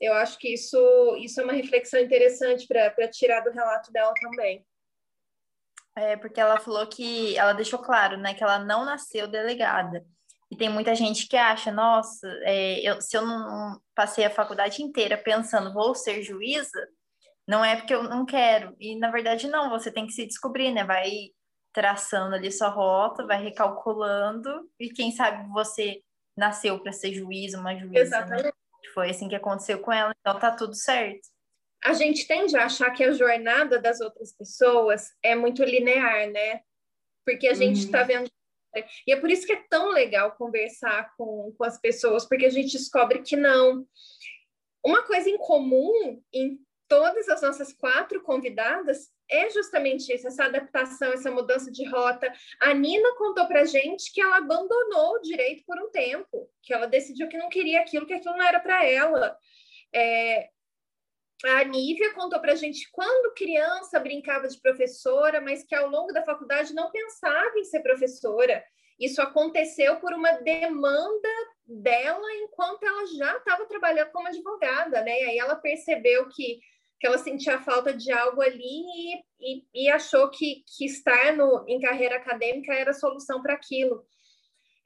Eu 0.00 0.12
acho 0.14 0.38
que 0.38 0.54
isso, 0.54 1.16
isso 1.16 1.40
é 1.40 1.44
uma 1.44 1.52
reflexão 1.52 1.98
interessante 1.98 2.64
para 2.68 3.08
tirar 3.08 3.40
do 3.40 3.50
relato 3.50 3.90
dela 3.90 4.14
também. 4.20 4.64
É, 5.96 6.16
porque 6.16 6.40
ela 6.40 6.60
falou 6.60 6.86
que 6.86 7.36
ela 7.36 7.54
deixou 7.54 7.80
claro, 7.80 8.16
né, 8.16 8.34
que 8.34 8.44
ela 8.44 8.60
não 8.60 8.84
nasceu 8.84 9.26
delegada. 9.26 10.06
E 10.48 10.56
tem 10.56 10.68
muita 10.68 10.94
gente 10.94 11.26
que 11.26 11.36
acha, 11.36 11.72
nossa, 11.72 12.28
é, 12.42 12.80
eu, 12.88 13.00
se 13.00 13.16
eu 13.16 13.26
não 13.26 13.80
passei 13.96 14.24
a 14.24 14.30
faculdade 14.30 14.80
inteira 14.80 15.18
pensando 15.18 15.72
vou 15.72 15.92
ser 15.92 16.22
juíza, 16.22 16.88
não 17.52 17.62
é 17.62 17.76
porque 17.76 17.92
eu 17.92 18.04
não 18.04 18.24
quero. 18.24 18.74
E 18.80 18.98
na 18.98 19.10
verdade 19.10 19.46
não, 19.46 19.68
você 19.68 19.92
tem 19.92 20.06
que 20.06 20.14
se 20.14 20.26
descobrir, 20.26 20.72
né? 20.72 20.84
Vai 20.84 21.10
traçando 21.70 22.34
ali 22.34 22.50
sua 22.50 22.68
rota, 22.68 23.26
vai 23.26 23.42
recalculando 23.42 24.70
e 24.80 24.88
quem 24.88 25.12
sabe 25.12 25.46
você 25.52 26.00
nasceu 26.34 26.80
para 26.80 26.92
ser 26.92 27.12
juiz, 27.12 27.52
uma 27.52 27.76
juíza. 27.76 27.92
Né? 27.92 28.00
Exatamente. 28.00 28.44
Né? 28.44 28.52
Foi 28.94 29.10
assim 29.10 29.28
que 29.28 29.34
aconteceu 29.34 29.78
com 29.80 29.92
ela, 29.92 30.14
então 30.18 30.38
tá 30.38 30.50
tudo 30.50 30.74
certo. 30.74 31.28
A 31.84 31.92
gente 31.92 32.26
tende 32.26 32.56
a 32.56 32.64
achar 32.64 32.90
que 32.90 33.04
a 33.04 33.12
jornada 33.12 33.78
das 33.78 34.00
outras 34.00 34.32
pessoas 34.32 35.10
é 35.22 35.34
muito 35.34 35.62
linear, 35.62 36.30
né? 36.30 36.60
Porque 37.24 37.48
a 37.48 37.54
gente 37.54 37.80
está 37.80 38.00
uhum. 38.00 38.06
vendo 38.06 38.30
e 39.06 39.12
é 39.12 39.20
por 39.20 39.30
isso 39.30 39.46
que 39.46 39.52
é 39.52 39.62
tão 39.68 39.90
legal 39.90 40.32
conversar 40.32 41.14
com, 41.18 41.54
com 41.58 41.64
as 41.64 41.78
pessoas, 41.78 42.26
porque 42.26 42.46
a 42.46 42.50
gente 42.50 42.72
descobre 42.72 43.20
que 43.20 43.36
não. 43.36 43.86
Uma 44.82 45.02
coisa 45.02 45.28
em 45.28 45.36
comum 45.36 46.22
em 46.32 46.58
todas 46.92 47.26
as 47.26 47.40
nossas 47.40 47.72
quatro 47.72 48.20
convidadas 48.20 49.10
é 49.26 49.48
justamente 49.48 50.12
isso, 50.12 50.28
essa 50.28 50.44
adaptação, 50.44 51.10
essa 51.10 51.30
mudança 51.30 51.72
de 51.72 51.88
rota. 51.88 52.30
A 52.60 52.74
Nina 52.74 53.16
contou 53.16 53.46
pra 53.46 53.64
gente 53.64 54.12
que 54.12 54.20
ela 54.20 54.36
abandonou 54.36 55.14
o 55.14 55.22
direito 55.22 55.64
por 55.64 55.78
um 55.78 55.90
tempo, 55.90 56.50
que 56.62 56.74
ela 56.74 56.84
decidiu 56.84 57.30
que 57.30 57.38
não 57.38 57.48
queria 57.48 57.80
aquilo, 57.80 58.04
que 58.04 58.12
aquilo 58.12 58.36
não 58.36 58.44
era 58.44 58.60
para 58.60 58.84
ela. 58.84 59.34
É, 59.94 60.50
a 61.46 61.64
Nívia 61.64 62.12
contou 62.12 62.38
para 62.40 62.52
a 62.52 62.56
gente 62.56 62.86
quando 62.92 63.32
criança 63.32 63.98
brincava 63.98 64.46
de 64.46 64.60
professora, 64.60 65.40
mas 65.40 65.64
que 65.64 65.74
ao 65.74 65.88
longo 65.88 66.12
da 66.12 66.22
faculdade 66.22 66.74
não 66.74 66.90
pensava 66.90 67.58
em 67.58 67.64
ser 67.64 67.80
professora. 67.80 68.62
Isso 69.00 69.22
aconteceu 69.22 69.96
por 69.96 70.12
uma 70.12 70.32
demanda 70.32 71.28
dela 71.66 72.32
enquanto 72.34 72.84
ela 72.84 73.06
já 73.06 73.36
estava 73.36 73.64
trabalhando 73.66 74.10
como 74.10 74.28
advogada, 74.28 75.02
né? 75.02 75.22
E 75.22 75.24
aí 75.24 75.38
ela 75.38 75.56
percebeu 75.56 76.28
que, 76.28 76.60
que 77.02 77.06
ela 77.08 77.18
sentia 77.18 77.58
falta 77.58 77.92
de 77.92 78.12
algo 78.12 78.40
ali 78.40 78.62
e, 78.62 79.16
e, 79.40 79.64
e 79.74 79.90
achou 79.90 80.30
que, 80.30 80.62
que 80.64 80.84
estar 80.84 81.36
no, 81.36 81.64
em 81.66 81.80
carreira 81.80 82.14
acadêmica 82.14 82.72
era 82.72 82.92
a 82.92 82.94
solução 82.94 83.42
para 83.42 83.54
aquilo. 83.54 84.06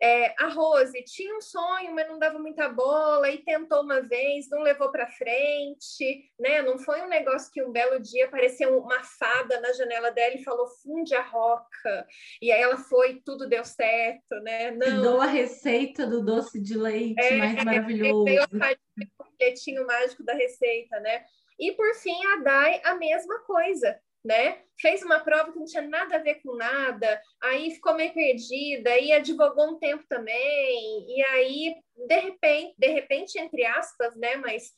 É, 0.00 0.34
a 0.42 0.48
Rose 0.48 1.04
tinha 1.04 1.36
um 1.36 1.42
sonho, 1.42 1.94
mas 1.94 2.08
não 2.08 2.18
dava 2.18 2.38
muita 2.38 2.70
bola, 2.70 3.28
e 3.30 3.44
tentou 3.44 3.82
uma 3.82 4.00
vez, 4.00 4.48
não 4.48 4.62
levou 4.62 4.90
para 4.90 5.06
frente, 5.06 6.30
né? 6.40 6.62
Não 6.62 6.78
foi 6.78 7.02
um 7.02 7.08
negócio 7.08 7.50
que 7.52 7.62
um 7.62 7.70
belo 7.70 8.00
dia 8.00 8.24
apareceu 8.24 8.78
uma 8.78 9.02
fada 9.02 9.60
na 9.60 9.74
janela 9.74 10.10
dela 10.10 10.34
e 10.34 10.44
falou 10.44 10.68
funde 10.82 11.14
a 11.14 11.22
roca, 11.22 12.06
e 12.40 12.50
aí 12.50 12.62
ela 12.62 12.78
foi, 12.78 13.20
tudo 13.24 13.46
deu 13.46 13.64
certo, 13.64 14.40
né? 14.42 14.70
Não. 14.70 15.02
Dou 15.02 15.20
a 15.20 15.26
receita 15.26 16.06
do 16.06 16.24
doce 16.24 16.62
de 16.62 16.78
leite 16.78 17.20
é, 17.20 17.36
mais 17.36 17.62
maravilhoso. 17.62 18.24
Veio 18.24 18.42
o 18.42 19.24
bilhetinho 19.38 19.86
mágico 19.86 20.22
da 20.24 20.34
receita, 20.34 20.98
né? 21.00 21.24
E 21.58 21.72
por 21.72 21.94
fim, 21.94 22.24
a 22.26 22.36
Dai, 22.36 22.80
a 22.84 22.94
mesma 22.94 23.38
coisa 23.40 23.98
né? 24.26 24.58
Fez 24.80 25.02
uma 25.02 25.20
prova 25.20 25.52
que 25.52 25.58
não 25.58 25.64
tinha 25.64 25.82
nada 25.82 26.16
a 26.16 26.20
ver 26.20 26.42
com 26.42 26.56
nada, 26.56 27.22
aí 27.40 27.70
ficou 27.70 27.94
meio 27.94 28.12
perdida, 28.12 28.90
aí 28.90 29.12
advogou 29.12 29.70
um 29.70 29.78
tempo 29.78 30.04
também, 30.08 31.06
e 31.08 31.24
aí, 31.26 31.76
de 32.08 32.18
repente, 32.18 32.74
de 32.76 32.88
repente, 32.88 33.38
entre 33.38 33.64
aspas, 33.64 34.16
né? 34.16 34.34
Mas 34.36 34.72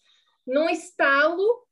num 0.46 0.68
estalo, 0.68 1.66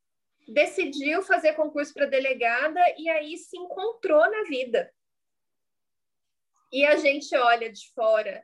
decidiu 0.49 1.23
fazer 1.23 1.53
concurso 1.53 1.92
para 1.92 2.07
delegada 2.07 2.81
e 2.97 3.11
aí 3.11 3.37
se 3.37 3.59
encontrou 3.59 4.29
na 4.31 4.45
vida. 4.45 4.90
E 6.73 6.85
a 6.87 6.97
gente 6.97 7.37
olha 7.37 7.71
de 7.71 7.92
fora 7.95 8.42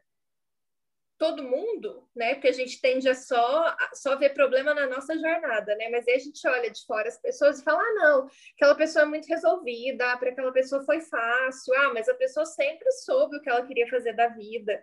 todo 1.22 1.44
mundo, 1.44 2.04
né? 2.16 2.34
Porque 2.34 2.48
a 2.48 2.52
gente 2.52 2.80
tende 2.80 3.08
a 3.08 3.14
só, 3.14 3.76
só 3.94 4.16
ver 4.16 4.34
problema 4.34 4.74
na 4.74 4.88
nossa 4.88 5.16
jornada, 5.16 5.72
né? 5.76 5.88
Mas 5.88 6.08
aí 6.08 6.14
a 6.14 6.18
gente 6.18 6.48
olha 6.48 6.68
de 6.68 6.84
fora 6.84 7.06
as 7.06 7.16
pessoas 7.16 7.60
e 7.60 7.62
fala: 7.62 7.80
ah, 7.80 7.94
não, 7.94 8.28
aquela 8.56 8.74
pessoa 8.74 9.04
é 9.04 9.06
muito 9.06 9.28
resolvida, 9.28 10.16
para 10.16 10.30
aquela 10.30 10.50
pessoa 10.50 10.84
foi 10.84 11.00
fácil, 11.00 11.72
ah, 11.74 11.92
mas 11.94 12.08
a 12.08 12.14
pessoa 12.14 12.44
sempre 12.44 12.90
soube 12.90 13.36
o 13.36 13.40
que 13.40 13.48
ela 13.48 13.64
queria 13.64 13.86
fazer 13.86 14.14
da 14.14 14.26
vida. 14.26 14.82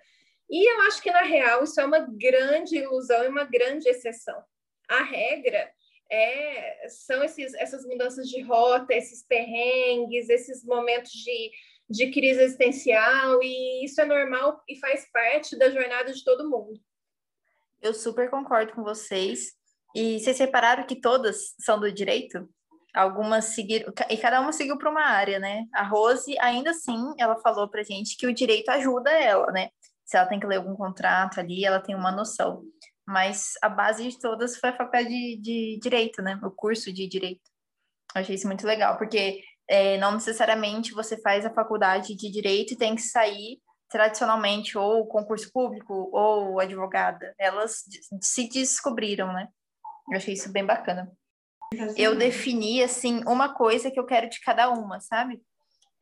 E 0.49 0.65
eu 0.65 0.81
acho 0.83 1.01
que, 1.01 1.11
na 1.11 1.23
real, 1.23 1.61
isso 1.65 1.79
é 1.81 1.83
uma 1.83 1.99
grande 1.99 2.77
ilusão 2.77 3.25
e 3.25 3.27
uma 3.27 3.43
grande 3.43 3.89
exceção. 3.89 4.41
A 4.87 5.03
regra 5.03 5.69
é, 6.09 6.87
são 6.87 7.21
esses, 7.21 7.53
essas 7.55 7.85
mudanças 7.85 8.29
de 8.29 8.41
rota, 8.41 8.93
esses 8.93 9.25
perrengues, 9.27 10.29
esses 10.29 10.63
momentos 10.63 11.11
de 11.11 11.51
de 11.89 12.11
crise 12.11 12.41
existencial, 12.41 13.41
e 13.41 13.83
isso 13.83 13.99
é 13.99 14.05
normal 14.05 14.61
e 14.67 14.79
faz 14.79 15.09
parte 15.11 15.57
da 15.57 15.69
jornada 15.69 16.13
de 16.13 16.23
todo 16.23 16.49
mundo. 16.49 16.79
Eu 17.81 17.93
super 17.93 18.29
concordo 18.29 18.73
com 18.73 18.83
vocês. 18.83 19.57
E 19.95 20.19
vocês 20.19 20.37
repararam 20.37 20.85
que 20.85 20.99
todas 20.99 21.55
são 21.59 21.79
do 21.79 21.91
direito? 21.91 22.47
Algumas 22.93 23.45
seguiram, 23.45 23.91
e 24.09 24.17
cada 24.17 24.39
uma 24.41 24.51
seguiu 24.51 24.77
para 24.77 24.89
uma 24.89 25.03
área, 25.03 25.39
né? 25.39 25.65
A 25.73 25.83
Rose, 25.83 26.37
ainda 26.39 26.71
assim, 26.71 27.13
ela 27.17 27.37
falou 27.37 27.67
para 27.67 27.83
gente 27.83 28.17
que 28.17 28.27
o 28.27 28.33
direito 28.33 28.69
ajuda 28.69 29.11
ela, 29.11 29.51
né? 29.51 29.69
Se 30.05 30.17
ela 30.17 30.27
tem 30.27 30.39
que 30.39 30.45
ler 30.45 30.57
algum 30.57 30.75
contrato 30.75 31.39
ali, 31.39 31.65
ela 31.65 31.79
tem 31.79 31.95
uma 31.95 32.11
noção. 32.11 32.63
Mas 33.07 33.53
a 33.61 33.69
base 33.69 34.07
de 34.07 34.19
todas 34.19 34.57
foi 34.57 34.69
a 34.69 34.75
faculdade 34.75 35.09
de, 35.09 35.37
de 35.37 35.79
direito, 35.81 36.21
né? 36.21 36.39
O 36.43 36.51
curso 36.51 36.91
de 36.93 37.07
direito. 37.07 37.41
Eu 38.15 38.21
achei 38.21 38.35
isso 38.35 38.47
muito 38.47 38.65
legal, 38.65 38.97
porque 38.97 39.43
é, 39.69 39.97
não 39.99 40.13
necessariamente 40.13 40.93
você 40.93 41.15
faz 41.21 41.45
a 41.45 41.53
faculdade 41.53 42.15
de 42.15 42.29
direito 42.29 42.73
e 42.73 42.77
tem 42.77 42.95
que 42.95 43.03
sair 43.03 43.61
tradicionalmente 43.87 44.77
ou 44.77 45.07
concurso 45.07 45.51
público 45.51 46.09
ou 46.11 46.59
advogada. 46.59 47.33
Elas 47.37 47.83
se 48.21 48.49
descobriram, 48.49 49.31
né? 49.31 49.47
Eu 50.09 50.17
achei 50.17 50.33
isso 50.33 50.51
bem 50.51 50.65
bacana. 50.65 51.11
Eu 51.95 52.15
defini, 52.15 52.81
assim, 52.83 53.21
uma 53.27 53.53
coisa 53.53 53.91
que 53.91 53.99
eu 53.99 54.05
quero 54.05 54.27
de 54.27 54.39
cada 54.41 54.71
uma, 54.71 54.99
sabe? 54.99 55.39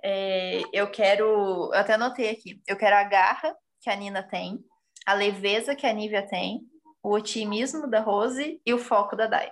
É, 0.01 0.61
eu 0.71 0.89
quero, 0.89 1.25
eu 1.25 1.73
até 1.73 1.95
anotei 1.95 2.29
aqui, 2.29 2.61
eu 2.65 2.77
quero 2.77 2.95
a 2.95 3.03
garra 3.03 3.53
que 3.81 3.89
a 3.89 3.95
Nina 3.95 4.23
tem, 4.23 4.59
a 5.05 5.13
leveza 5.13 5.75
que 5.75 5.85
a 5.85 5.91
Nívia 5.91 6.25
tem, 6.25 6.61
o 7.03 7.11
otimismo 7.11 7.87
da 7.87 7.99
Rose 7.99 8.61
e 8.65 8.73
o 8.73 8.77
foco 8.77 9.15
da 9.15 9.27
Dai. 9.27 9.51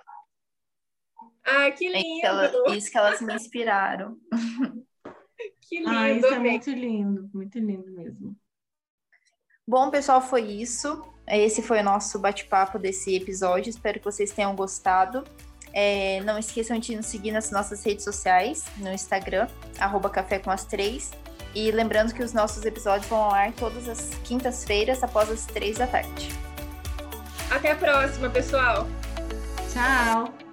Ah, 1.46 1.70
que 1.70 1.88
lindo! 1.88 1.98
É 2.00 2.20
que 2.20 2.26
ela, 2.26 2.76
isso 2.76 2.90
que 2.90 2.98
elas 2.98 3.20
me 3.20 3.34
inspiraram. 3.34 4.16
Que 5.68 5.80
lindo! 5.80 5.90
Ah, 5.90 6.08
isso 6.10 6.26
é 6.26 6.38
muito 6.38 6.70
lindo, 6.70 7.28
muito 7.34 7.58
lindo 7.58 7.90
mesmo. 7.90 8.36
Bom, 9.66 9.90
pessoal, 9.90 10.20
foi 10.20 10.42
isso. 10.42 11.04
Esse 11.26 11.60
foi 11.60 11.80
o 11.80 11.84
nosso 11.84 12.20
bate-papo 12.20 12.78
desse 12.78 13.16
episódio. 13.16 13.68
Espero 13.68 13.98
que 13.98 14.04
vocês 14.04 14.30
tenham 14.30 14.54
gostado. 14.54 15.24
É, 15.72 16.20
não 16.20 16.38
esqueçam 16.38 16.78
de 16.78 16.94
nos 16.94 17.06
seguir 17.06 17.32
nas 17.32 17.50
nossas 17.50 17.84
redes 17.84 18.04
sociais, 18.04 18.64
no 18.78 18.92
Instagram, 18.92 19.48
arroba 19.78 20.08
Café 20.08 20.38
com 20.38 20.50
as 20.50 20.64
Três. 20.64 21.10
E 21.54 21.70
lembrando 21.70 22.14
que 22.14 22.22
os 22.22 22.32
nossos 22.32 22.64
episódios 22.64 23.08
vão 23.08 23.24
ao 23.24 23.32
ar 23.32 23.52
todas 23.52 23.88
as 23.88 24.14
quintas-feiras, 24.24 25.02
após 25.02 25.30
as 25.30 25.46
três 25.46 25.78
da 25.78 25.86
tarde. 25.86 26.28
Até 27.50 27.72
a 27.72 27.76
próxima, 27.76 28.30
pessoal! 28.30 28.86
Tchau! 29.72 30.45